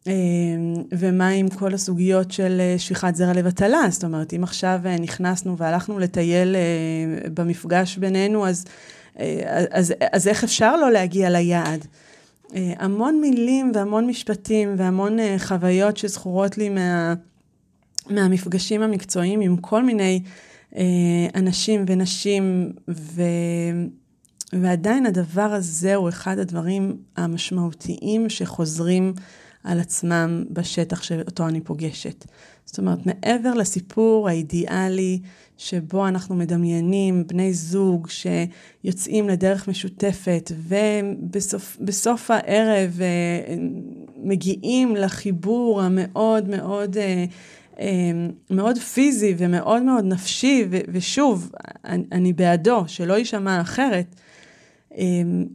אמ, 0.08 0.74
ומה 0.92 1.28
עם 1.28 1.50
כל 1.50 1.74
הסוגיות 1.74 2.32
של 2.32 2.58
אה, 2.60 2.76
שפיכת 2.78 3.16
זרע 3.16 3.34
לבטלה? 3.34 3.82
זאת 3.90 4.04
אומרת, 4.04 4.34
אם 4.34 4.44
עכשיו 4.44 4.80
אה, 4.86 5.00
נכנסנו 5.00 5.58
והלכנו 5.58 6.00
לטייל 6.00 6.56
אה, 6.56 7.30
במפגש 7.34 7.98
בינינו, 7.98 8.48
אז, 8.48 8.66
אז, 9.70 9.94
אז 10.12 10.28
איך 10.28 10.44
אפשר 10.44 10.78
לא 10.78 10.92
להגיע 10.92 11.30
ליעד? 11.30 11.88
המון 12.56 13.22
מילים 13.22 13.72
והמון 13.76 14.08
משפטים 14.08 14.76
והמון 14.78 15.18
חוויות 15.38 15.98
שזכורות 15.98 16.58
לי 16.58 16.70
מה, 16.70 17.14
מהמפגשים 18.10 18.82
המקצועיים 18.82 19.42
עם 19.42 19.58
כל 19.58 19.84
מיני 19.84 20.22
אנשים 21.36 21.86
ונשים, 21.88 22.72
ו... 22.88 23.22
ועדיין 24.54 25.06
הדבר 25.06 25.42
הזה 25.54 25.96
הוא 25.96 26.10
אחד 26.10 26.40
הדברים 26.40 26.98
המשמעותיים 27.18 28.30
שחוזרים 28.30 29.14
על 29.64 29.80
עצמם 29.80 30.44
בשטח 30.50 31.04
שאותו 31.04 31.48
אני 31.48 31.62
פוגשת. 31.62 32.26
זאת 32.66 32.78
אומרת, 32.78 33.00
מעבר 33.06 33.54
לסיפור 33.54 34.30
האידיאלי 34.30 35.20
שבו 35.58 36.08
אנחנו 36.08 36.36
מדמיינים 36.36 37.28
בני 37.28 37.54
זוג 37.54 38.08
שיוצאים 38.10 39.30
לדרך 39.30 39.68
משותפת 39.68 40.52
ובסוף 40.58 42.32
הערב 42.32 43.00
אה, 43.02 43.56
מגיעים 44.24 44.96
לחיבור 44.96 45.82
המאוד 45.82 46.50
מאוד 46.50 46.98
אה, 46.98 47.26
אה, 47.80 48.12
מאוד 48.50 48.78
פיזי 48.78 49.36
ומאוד 49.38 49.84
מאוד 49.84 50.06
נפשי, 50.06 50.68
ושוב, 50.88 51.52
אני 52.12 52.34
בעדו, 52.34 52.84
שלא 52.88 53.14
יישמע 53.14 53.62
אחרת, 53.62 54.16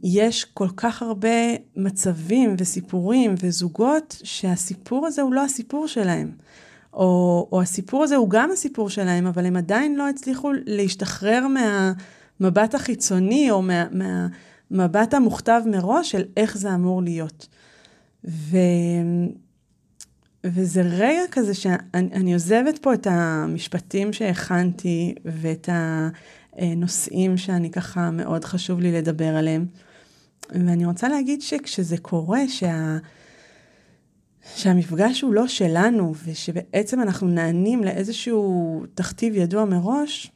יש 0.03 0.44
כל 0.44 0.68
כך 0.77 1.03
הרבה 1.03 1.29
מצבים 1.77 2.55
וסיפורים 2.59 3.35
וזוגות 3.42 4.16
שהסיפור 4.24 5.07
הזה 5.07 5.22
הוא 5.22 5.35
לא 5.35 5.44
הסיפור 5.44 5.87
שלהם. 5.87 6.31
או, 6.92 7.48
או 7.53 7.62
הסיפור 7.62 8.05
הזה 8.05 8.16
הוא 8.16 8.31
גם 8.31 8.51
הסיפור 8.53 8.90
שלהם, 8.90 9.27
אבל 9.27 9.46
הם 9.46 9.57
עדיין 9.57 9.96
לא 9.96 10.09
הצליחו 10.09 10.53
להשתחרר 10.66 11.46
מהמבט 12.40 12.74
החיצוני 12.74 13.51
או 13.51 13.62
מה, 13.62 13.87
מהמבט 14.70 15.14
המוכתב 15.14 15.62
מראש 15.66 16.11
של 16.11 16.24
איך 16.37 16.59
זה 16.59 16.74
אמור 16.74 17.03
להיות. 17.03 17.48
ו, 18.24 18.57
וזה 20.44 20.83
רגע 20.83 21.22
כזה 21.31 21.55
שאני 21.55 22.33
עוזבת 22.33 22.79
פה 22.79 22.94
את 22.94 23.07
המשפטים 23.11 24.12
שהכנתי 24.12 25.14
ואת 25.24 25.68
ה... 25.68 26.09
אה, 26.59 26.75
נושאים 26.77 27.37
שאני 27.37 27.71
ככה 27.71 28.11
מאוד 28.11 28.44
חשוב 28.44 28.81
לי 28.81 28.92
לדבר 28.92 29.37
עליהם. 29.37 29.66
ואני 30.51 30.87
רוצה 30.87 31.09
להגיד 31.09 31.42
שכשזה 31.42 31.99
קורה, 31.99 32.49
שה... 32.49 32.99
שהמפגש 34.57 35.21
הוא 35.21 35.35
לא 35.35 35.49
שלנו, 35.49 36.14
ושבעצם 36.25 37.01
אנחנו 37.01 37.29
נענים 37.29 37.85
לאיזשהו 37.85 38.83
תכתיב 38.94 39.35
ידוע 39.37 39.64
מראש, 39.64 40.31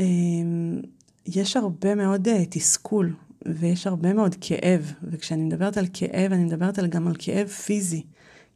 אמ, 0.00 0.80
יש 1.26 1.56
הרבה 1.56 1.94
מאוד 1.94 2.28
אה, 2.28 2.44
תסכול, 2.50 3.14
ויש 3.46 3.86
הרבה 3.86 4.12
מאוד 4.12 4.36
כאב, 4.40 4.92
וכשאני 5.02 5.42
מדברת 5.42 5.76
על 5.76 5.86
כאב, 5.92 6.32
אני 6.32 6.44
מדברת 6.44 6.78
גם 6.78 7.08
על 7.08 7.14
כאב 7.18 7.48
פיזי, 7.48 8.02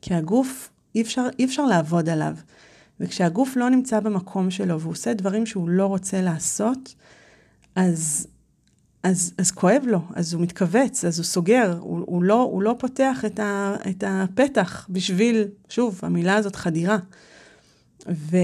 כי 0.02 0.14
הגוף, 0.14 0.70
אי 0.94 1.02
אפשר, 1.02 1.26
אי 1.38 1.44
אפשר 1.44 1.66
לעבוד 1.66 2.08
עליו. 2.08 2.36
וכשהגוף 3.00 3.56
לא 3.56 3.70
נמצא 3.70 4.00
במקום 4.00 4.50
שלו 4.50 4.80
והוא 4.80 4.92
עושה 4.92 5.14
דברים 5.14 5.46
שהוא 5.46 5.68
לא 5.68 5.86
רוצה 5.86 6.22
לעשות, 6.22 6.94
אז, 7.76 8.26
אז, 9.02 9.34
אז 9.38 9.50
כואב 9.50 9.82
לו, 9.86 10.00
אז 10.14 10.34
הוא 10.34 10.42
מתכווץ, 10.42 11.04
אז 11.04 11.18
הוא 11.18 11.24
סוגר, 11.24 11.78
הוא, 11.80 12.00
הוא, 12.06 12.22
לא, 12.22 12.42
הוא 12.42 12.62
לא 12.62 12.74
פותח 12.78 13.24
את, 13.24 13.38
ה, 13.38 13.76
את 13.90 14.04
הפתח 14.06 14.86
בשביל, 14.90 15.44
שוב, 15.68 16.00
המילה 16.02 16.34
הזאת 16.34 16.56
חדירה. 16.56 16.98
ו, 18.08 18.36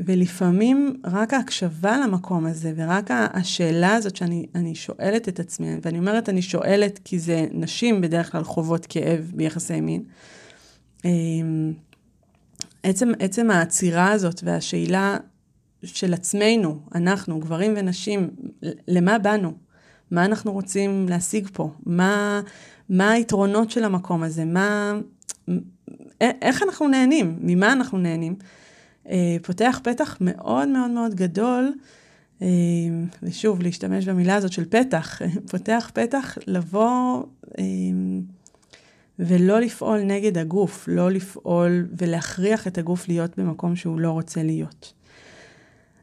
ולפעמים 0.00 1.00
רק 1.04 1.34
ההקשבה 1.34 1.98
למקום 1.98 2.46
הזה, 2.46 2.72
ורק 2.76 3.10
השאלה 3.10 3.94
הזאת 3.94 4.16
שאני 4.16 4.74
שואלת 4.74 5.28
את 5.28 5.40
עצמי, 5.40 5.68
ואני 5.82 5.98
אומרת 5.98 6.28
אני 6.28 6.42
שואלת 6.42 7.00
כי 7.04 7.18
זה 7.18 7.46
נשים 7.52 8.00
בדרך 8.00 8.32
כלל 8.32 8.44
חוות 8.44 8.86
כאב 8.86 9.32
ביחסי 9.34 9.80
מין, 9.80 10.02
אמ, 11.04 11.72
עצם, 12.82 13.12
עצם 13.18 13.50
העצירה 13.50 14.12
הזאת 14.12 14.40
והשאלה 14.44 15.16
של 15.82 16.14
עצמנו, 16.14 16.80
אנחנו, 16.94 17.40
גברים 17.40 17.74
ונשים, 17.76 18.30
למה 18.88 19.18
באנו? 19.18 19.52
מה 20.10 20.24
אנחנו 20.24 20.52
רוצים 20.52 21.06
להשיג 21.08 21.48
פה? 21.52 21.70
מה, 21.86 22.40
מה 22.88 23.10
היתרונות 23.10 23.70
של 23.70 23.84
המקום 23.84 24.22
הזה? 24.22 24.44
מה, 24.44 24.92
איך 26.20 26.62
אנחנו 26.62 26.88
נהנים? 26.88 27.38
ממה 27.40 27.72
אנחנו 27.72 27.98
נהנים? 27.98 28.36
אה, 29.08 29.36
פותח 29.42 29.80
פתח 29.84 30.16
מאוד 30.20 30.68
מאוד 30.68 30.90
מאוד 30.90 31.14
גדול, 31.14 31.72
אה, 32.42 32.48
ושוב, 33.22 33.62
להשתמש 33.62 34.08
במילה 34.08 34.34
הזאת 34.34 34.52
של 34.52 34.64
פתח, 34.64 35.22
פותח 35.50 35.90
פתח 35.94 36.38
לבוא 36.46 37.22
אה, 37.58 37.64
ולא 39.26 39.60
לפעול 39.60 40.00
נגד 40.00 40.38
הגוף, 40.38 40.84
לא 40.88 41.10
לפעול 41.10 41.88
ולהכריח 41.98 42.66
את 42.66 42.78
הגוף 42.78 43.08
להיות 43.08 43.38
במקום 43.38 43.76
שהוא 43.76 44.00
לא 44.00 44.10
רוצה 44.10 44.42
להיות. 44.42 44.92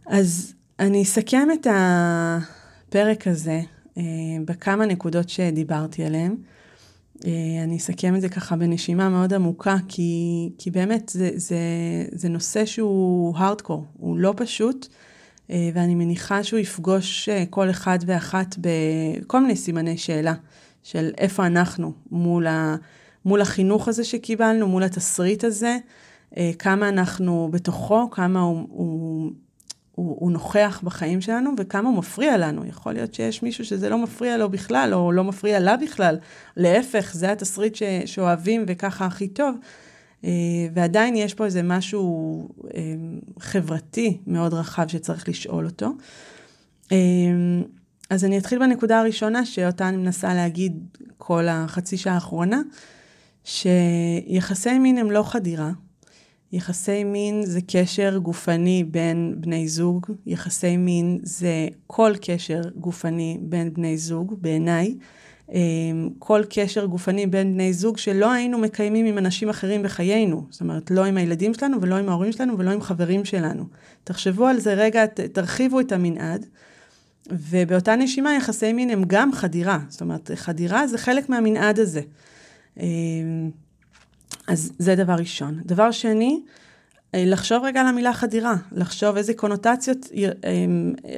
אז 0.06 0.54
אני 0.80 1.04
אסכם 1.04 1.48
את 1.54 1.68
הפרק 1.70 3.28
הזה 3.28 3.62
בכמה 4.46 4.86
נקודות 4.86 5.30
שדיברתי 5.30 6.06
עליהן. 6.06 6.36
אה, 7.26 7.64
אני 7.64 7.78
אסכם 7.78 8.16
את 8.16 8.22
זה 8.22 8.30
ככה 8.30 8.56
בנשימה 8.56 9.10
מאוד 9.10 9.34
עמוקה, 9.34 9.76
כי, 9.88 10.50
כי 10.58 10.72
באמת 10.72 11.10
זה, 11.10 11.30
זה, 11.36 11.58
זה 12.12 12.30
נושא 12.30 12.66
שהוא 12.66 13.38
הארדקור, 13.38 13.86
הוא 13.94 14.18
לא 14.18 14.34
פשוט, 14.38 14.88
אה, 15.50 15.70
ואני 15.74 15.96
מניחה 15.96 16.44
שהוא 16.44 16.60
יפגוש 16.60 17.30
אה, 17.30 17.44
כל 17.50 17.70
אחד 17.70 18.00
ואחת 18.06 18.56
בכל 18.58 19.42
מיני 19.42 19.56
סימני 19.56 19.98
שאלה 19.98 20.34
של 20.84 21.12
איפה 21.18 21.46
אנחנו 21.46 21.94
מול, 22.12 22.48
ה, 22.48 22.76
מול 23.28 23.42
החינוך 23.42 23.88
הזה 23.88 24.04
שקיבלנו, 24.04 24.68
מול 24.68 24.84
התסריט 24.84 25.44
הזה, 25.44 25.78
כמה 26.60 26.90
אנחנו 26.90 27.50
בתוכו, 27.52 28.10
כמה 28.10 28.42
הוא, 28.42 28.68
הוא 28.70 29.32
הוא, 29.98 30.18
הוא 30.20 30.32
נוכח 30.32 30.82
בחיים 30.84 31.22
שלנו 31.22 31.52
וכמה 31.58 31.90
הוא 31.90 31.98
מפריע 31.98 32.38
לנו. 32.38 32.66
יכול 32.66 32.94
להיות 32.94 33.14
שיש 33.14 33.44
מישהו 33.44 33.66
שזה 33.66 33.90
לא 33.90 33.98
מפריע 33.98 34.38
לו 34.38 34.50
בכלל, 34.50 34.94
או 34.94 35.12
לא 35.12 35.24
מפריע 35.24 35.60
לה 35.60 35.78
בכלל. 35.78 36.18
להפך, 36.58 37.12
זה 37.14 37.32
התסריט 37.32 37.76
ש, 37.76 37.84
שאוהבים 38.06 38.64
וככה 38.68 39.06
הכי 39.06 39.28
טוב. 39.28 39.56
אה, 40.26 40.30
ועדיין 40.74 41.16
יש 41.16 41.34
פה 41.34 41.46
איזה 41.46 41.64
משהו 41.64 42.50
אה, 42.76 42.82
חברתי 43.40 44.18
מאוד 44.28 44.54
רחב 44.54 44.88
שצריך 44.88 45.30
לשאול 45.30 45.66
אותו. 45.66 45.92
אה, 46.92 46.98
אז 48.10 48.26
אני 48.26 48.38
אתחיל 48.38 48.60
בנקודה 48.60 49.00
הראשונה, 49.00 49.46
שאותה 49.46 49.90
אני 49.90 49.98
מנסה 49.98 50.34
להגיד 50.34 50.98
כל 51.18 51.48
החצי 51.48 51.98
שעה 51.98 52.14
האחרונה, 52.14 52.62
שיחסי 53.48 54.80
מין 54.80 54.98
הם 54.98 55.12
לא 55.12 55.24
חדירה, 55.24 55.72
יחסי 56.52 57.04
מין 57.04 57.46
זה 57.46 57.60
קשר 57.68 58.18
גופני 58.18 58.84
בין 58.84 59.36
בני 59.38 59.68
זוג, 59.68 60.06
יחסי 60.26 60.78
מין 60.78 61.20
זה 61.24 61.68
כל 61.88 62.14
קשר 62.22 62.62
גופני 62.76 63.38
בין 63.42 63.74
בני 63.74 63.98
זוג, 63.98 64.34
בעיניי. 64.42 64.96
אמ, 65.54 66.10
כל 66.20 66.42
קשר 66.50 66.86
גופני 66.86 67.28
בין 67.28 67.54
בני 67.54 67.74
זוג 67.74 67.98
שלא 67.98 68.32
היינו 68.32 68.58
מקיימים 68.58 69.06
עם 69.06 69.18
אנשים 69.18 69.50
אחרים 69.50 69.84
בחיינו. 69.84 70.48
זאת 70.50 70.62
אומרת, 70.62 70.92
לא 70.92 71.06
עם 71.06 71.18
הילדים 71.18 71.54
שלנו 71.54 71.82
ולא 71.82 71.96
עם 71.96 72.10
ההורים 72.10 72.32
שלנו 72.32 72.58
ולא 72.58 72.72
עם 72.72 72.82
חברים 72.82 73.26
שלנו. 73.26 73.64
תחשבו 74.04 74.48
על 74.48 74.60
זה 74.60 74.74
רגע, 74.74 75.06
תרחיבו 75.06 75.80
את 75.80 75.92
המנעד. 75.92 76.46
ובאותה 77.32 77.96
נשימה 77.96 78.36
יחסי 78.36 78.74
מין 78.74 78.90
הם 78.90 79.04
גם 79.08 79.34
חדירה. 79.34 79.80
זאת 79.90 80.02
אומרת, 80.02 80.32
חדירה 80.36 80.88
זה 80.88 80.98
חלק 80.98 81.30
מהמנעד 81.30 81.80
הזה. 81.80 82.02
אמ, 82.80 83.52
אז 84.48 84.72
זה 84.80 84.96
דבר 84.96 85.14
ראשון. 85.14 85.62
דבר 85.66 85.92
שני, 85.92 86.42
אה, 87.16 87.24
לחשוב 87.26 87.64
רגע 87.64 87.82
על 87.82 87.88
המילה 87.88 88.14
חדירה, 88.14 88.56
לחשוב 88.72 89.18
איזה 89.18 89.34
קונוטציות 89.34 90.06
אה, 90.16 90.66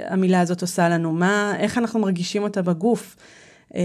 המילה 0.09 0.41
הזאת 0.41 0.61
עושה 0.61 0.89
לנו, 0.89 1.11
מה, 1.11 1.53
איך 1.59 1.77
אנחנו 1.77 1.99
מרגישים 1.99 2.43
אותה 2.43 2.61
בגוף, 2.61 3.15
אה, 3.75 3.81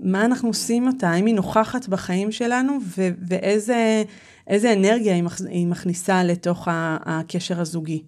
מה 0.00 0.24
אנחנו 0.24 0.48
עושים 0.48 0.86
אותה, 0.86 1.10
האם 1.10 1.26
היא 1.26 1.34
נוכחת 1.34 1.88
בחיים 1.88 2.32
שלנו? 2.32 2.78
ו- 2.98 3.08
ואיזה 3.28 4.72
אנרגיה 4.72 5.14
היא 5.48 5.66
מכניסה 5.66 6.24
לתוך 6.24 6.68
הקשר 6.70 7.60
הזוגי 7.60 8.02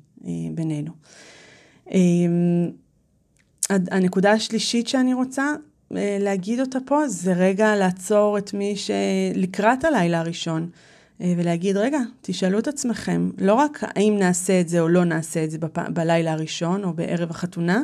בינינו. 0.54 0.92
הנקודה 3.70 4.32
השלישית 4.32 4.88
שאני 4.88 5.14
רוצה 5.14 5.42
אה, 5.42 5.54
להגיד 5.90 6.60
אותה 6.60 6.78
פה, 6.84 7.08
זה 7.08 7.32
רגע 7.32 7.76
לעצור 7.76 8.38
את 8.38 8.54
מי 8.54 8.74
שלקראת 8.76 9.84
הלילה 9.84 10.20
הראשון, 10.20 10.68
אה, 11.20 11.34
ולהגיד, 11.36 11.76
רגע, 11.76 11.98
תשאלו 12.22 12.58
את 12.58 12.68
עצמכם, 12.68 13.30
לא 13.38 13.54
רק 13.54 13.80
האם 13.82 14.16
נעשה 14.18 14.60
את 14.60 14.68
זה 14.68 14.80
או 14.80 14.88
לא 14.88 15.04
נעשה 15.04 15.44
את 15.44 15.50
זה 15.50 15.58
בפ... 15.58 15.78
בלילה 15.78 16.32
הראשון 16.32 16.84
או 16.84 16.92
בערב 16.92 17.30
החתונה, 17.30 17.82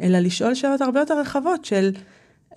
אלא 0.00 0.18
לשאול 0.18 0.54
שאלות 0.54 0.80
הרבה 0.80 1.00
יותר 1.00 1.20
רחבות 1.20 1.64
של 1.64 1.90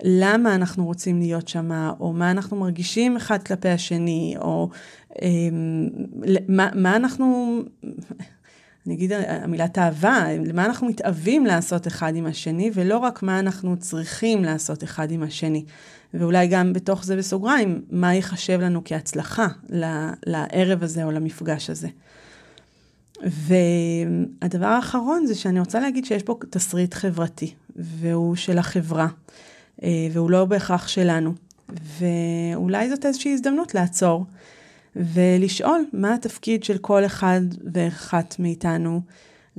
למה 0.02 0.54
אנחנו 0.54 0.84
רוצים 0.84 1.18
להיות 1.18 1.48
שם, 1.48 1.90
או 2.00 2.12
מה 2.12 2.30
אנחנו 2.30 2.56
מרגישים 2.56 3.16
אחד 3.16 3.42
כלפי 3.42 3.68
השני, 3.68 4.34
או 4.40 4.68
אה, 5.22 5.28
מה, 6.48 6.68
מה 6.74 6.96
אנחנו... 6.96 7.58
אני 8.86 8.94
אגיד 8.94 9.12
המילה 9.12 9.68
תאווה, 9.68 10.26
למה 10.46 10.64
אנחנו 10.64 10.86
מתאווים 10.86 11.46
לעשות 11.46 11.86
אחד 11.86 12.16
עם 12.16 12.26
השני, 12.26 12.70
ולא 12.74 12.98
רק 12.98 13.22
מה 13.22 13.38
אנחנו 13.38 13.76
צריכים 13.76 14.44
לעשות 14.44 14.84
אחד 14.84 15.10
עם 15.10 15.22
השני. 15.22 15.64
ואולי 16.14 16.46
גם 16.46 16.72
בתוך 16.72 17.04
זה 17.04 17.16
בסוגריים, 17.16 17.82
מה 17.90 18.14
ייחשב 18.14 18.60
לנו 18.60 18.82
כהצלחה 18.84 19.46
לערב 20.26 20.82
הזה 20.82 21.04
או 21.04 21.10
למפגש 21.10 21.70
הזה. 21.70 21.88
והדבר 23.22 24.66
האחרון 24.66 25.26
זה 25.26 25.34
שאני 25.34 25.60
רוצה 25.60 25.80
להגיד 25.80 26.04
שיש 26.04 26.22
פה 26.22 26.38
תסריט 26.50 26.94
חברתי, 26.94 27.54
והוא 27.76 28.36
של 28.36 28.58
החברה, 28.58 29.08
אה, 29.82 29.88
והוא 30.12 30.30
לא 30.30 30.44
בהכרח 30.44 30.88
שלנו. 30.88 31.34
ואולי 31.98 32.90
זאת 32.90 33.06
איזושהי 33.06 33.34
הזדמנות 33.34 33.74
לעצור 33.74 34.24
ולשאול 34.96 35.84
מה 35.92 36.14
התפקיד 36.14 36.64
של 36.64 36.78
כל 36.78 37.04
אחד 37.06 37.40
ואחת 37.72 38.36
מאיתנו, 38.38 39.00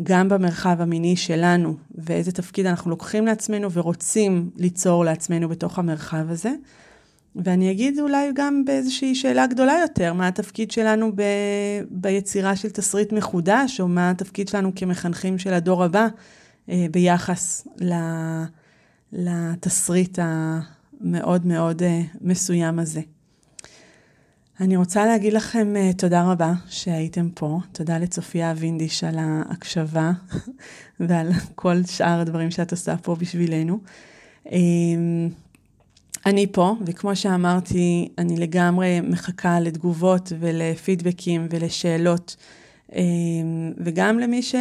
גם 0.04 0.30
במרחב 0.30 0.82
המיני 0.82 1.16
שלנו, 1.16 1.76
ואיזה 1.96 2.32
תפקיד 2.32 2.66
אנחנו 2.66 2.90
לוקחים 2.90 3.26
לעצמנו 3.26 3.72
ורוצים 3.72 4.50
ליצור 4.58 5.06
לעצמנו 5.06 5.50
בתוך 5.50 5.80
המרחב 5.80 6.26
הזה. 6.30 6.52
ואני 7.36 7.72
אגיד 7.72 8.00
אולי 8.00 8.32
גם 8.36 8.66
באיזושהי 8.66 9.16
שאלה 9.16 9.48
גדולה 9.48 9.74
יותר, 9.82 10.14
מה 10.14 10.28
התפקיד 10.28 10.72
שלנו 10.72 11.12
ב... 11.16 11.22
ביצירה 11.90 12.56
של 12.56 12.70
תסריט 12.70 13.14
מחודש, 13.14 13.82
או 13.82 13.88
מה 13.88 14.10
התפקיד 14.10 14.48
שלנו 14.48 14.72
כמחנכים 14.76 15.38
של 15.38 15.54
הדור 15.54 15.84
הבא 15.84 16.08
אה, 16.70 16.86
ביחס 16.92 17.68
לתסריט 19.12 20.20
המאוד 20.22 21.46
מאוד 21.46 21.84
אה, 21.84 22.02
מסוים 22.22 22.80
הזה. 22.80 23.02
אני 24.60 24.78
רוצה 24.78 25.06
להגיד 25.06 25.34
לכם 25.34 25.74
uh, 25.76 25.98
תודה 25.98 26.32
רבה 26.32 26.54
שהייתם 26.70 27.30
פה. 27.34 27.60
תודה 27.72 27.98
לצופיה 27.98 28.54
וינדיש 28.58 29.04
על 29.04 29.16
ההקשבה 29.20 30.12
ועל 31.00 31.32
כל 31.56 31.84
שאר 31.84 32.20
הדברים 32.20 32.52
שאת 32.52 32.72
עושה 32.72 32.98
פה 32.98 33.16
בשבילנו. 33.16 33.80
Um, 34.46 34.50
אני 36.26 36.48
פה, 36.52 36.76
וכמו 36.86 37.16
שאמרתי, 37.16 38.10
אני 38.18 38.38
לגמרי 38.38 39.02
מחכה 39.02 39.60
לתגובות 39.60 40.32
ולפידבקים 40.40 41.48
ולשאלות. 41.50 42.36
um, 42.90 42.96
וגם 43.78 44.20
למי 44.20 44.42
ש... 44.42 44.56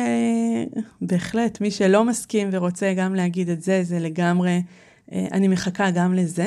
בהחלט, 1.00 1.60
מי 1.60 1.70
שלא 1.70 2.04
מסכים 2.04 2.48
ורוצה 2.52 2.94
גם 2.96 3.14
להגיד 3.14 3.48
את 3.48 3.62
זה, 3.62 3.82
זה 3.82 3.98
לגמרי, 3.98 4.62
uh, 5.08 5.12
אני 5.32 5.48
מחכה 5.48 5.90
גם 5.90 6.14
לזה. 6.14 6.46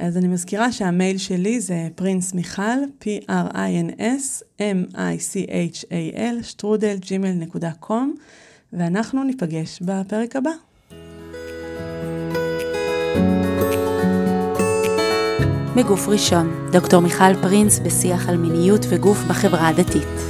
אז 0.00 0.16
אני 0.16 0.28
מזכירה 0.28 0.72
שהמייל 0.72 1.18
שלי 1.18 1.60
זה 1.60 1.88
פרינס 1.94 2.34
מיכל, 2.34 2.62
p-r-i-n-s 3.00 4.42
m-i-c-h-a-l, 4.60 6.42
שטרודל 6.42 6.96
gmail.com, 7.02 7.92
ואנחנו 8.72 9.24
ניפגש 9.24 9.78
בפרק 9.82 10.36
הבא. 10.36 10.50
מגוף 15.76 16.08
ראשון, 16.08 16.68
דוקטור 16.72 17.00
מיכל 17.00 17.34
פרינס 17.42 17.78
בשיח 17.78 18.28
על 18.28 18.36
מיניות 18.36 18.80
וגוף 18.88 19.18
בחברה 19.28 19.68
הדתית. 19.68 20.27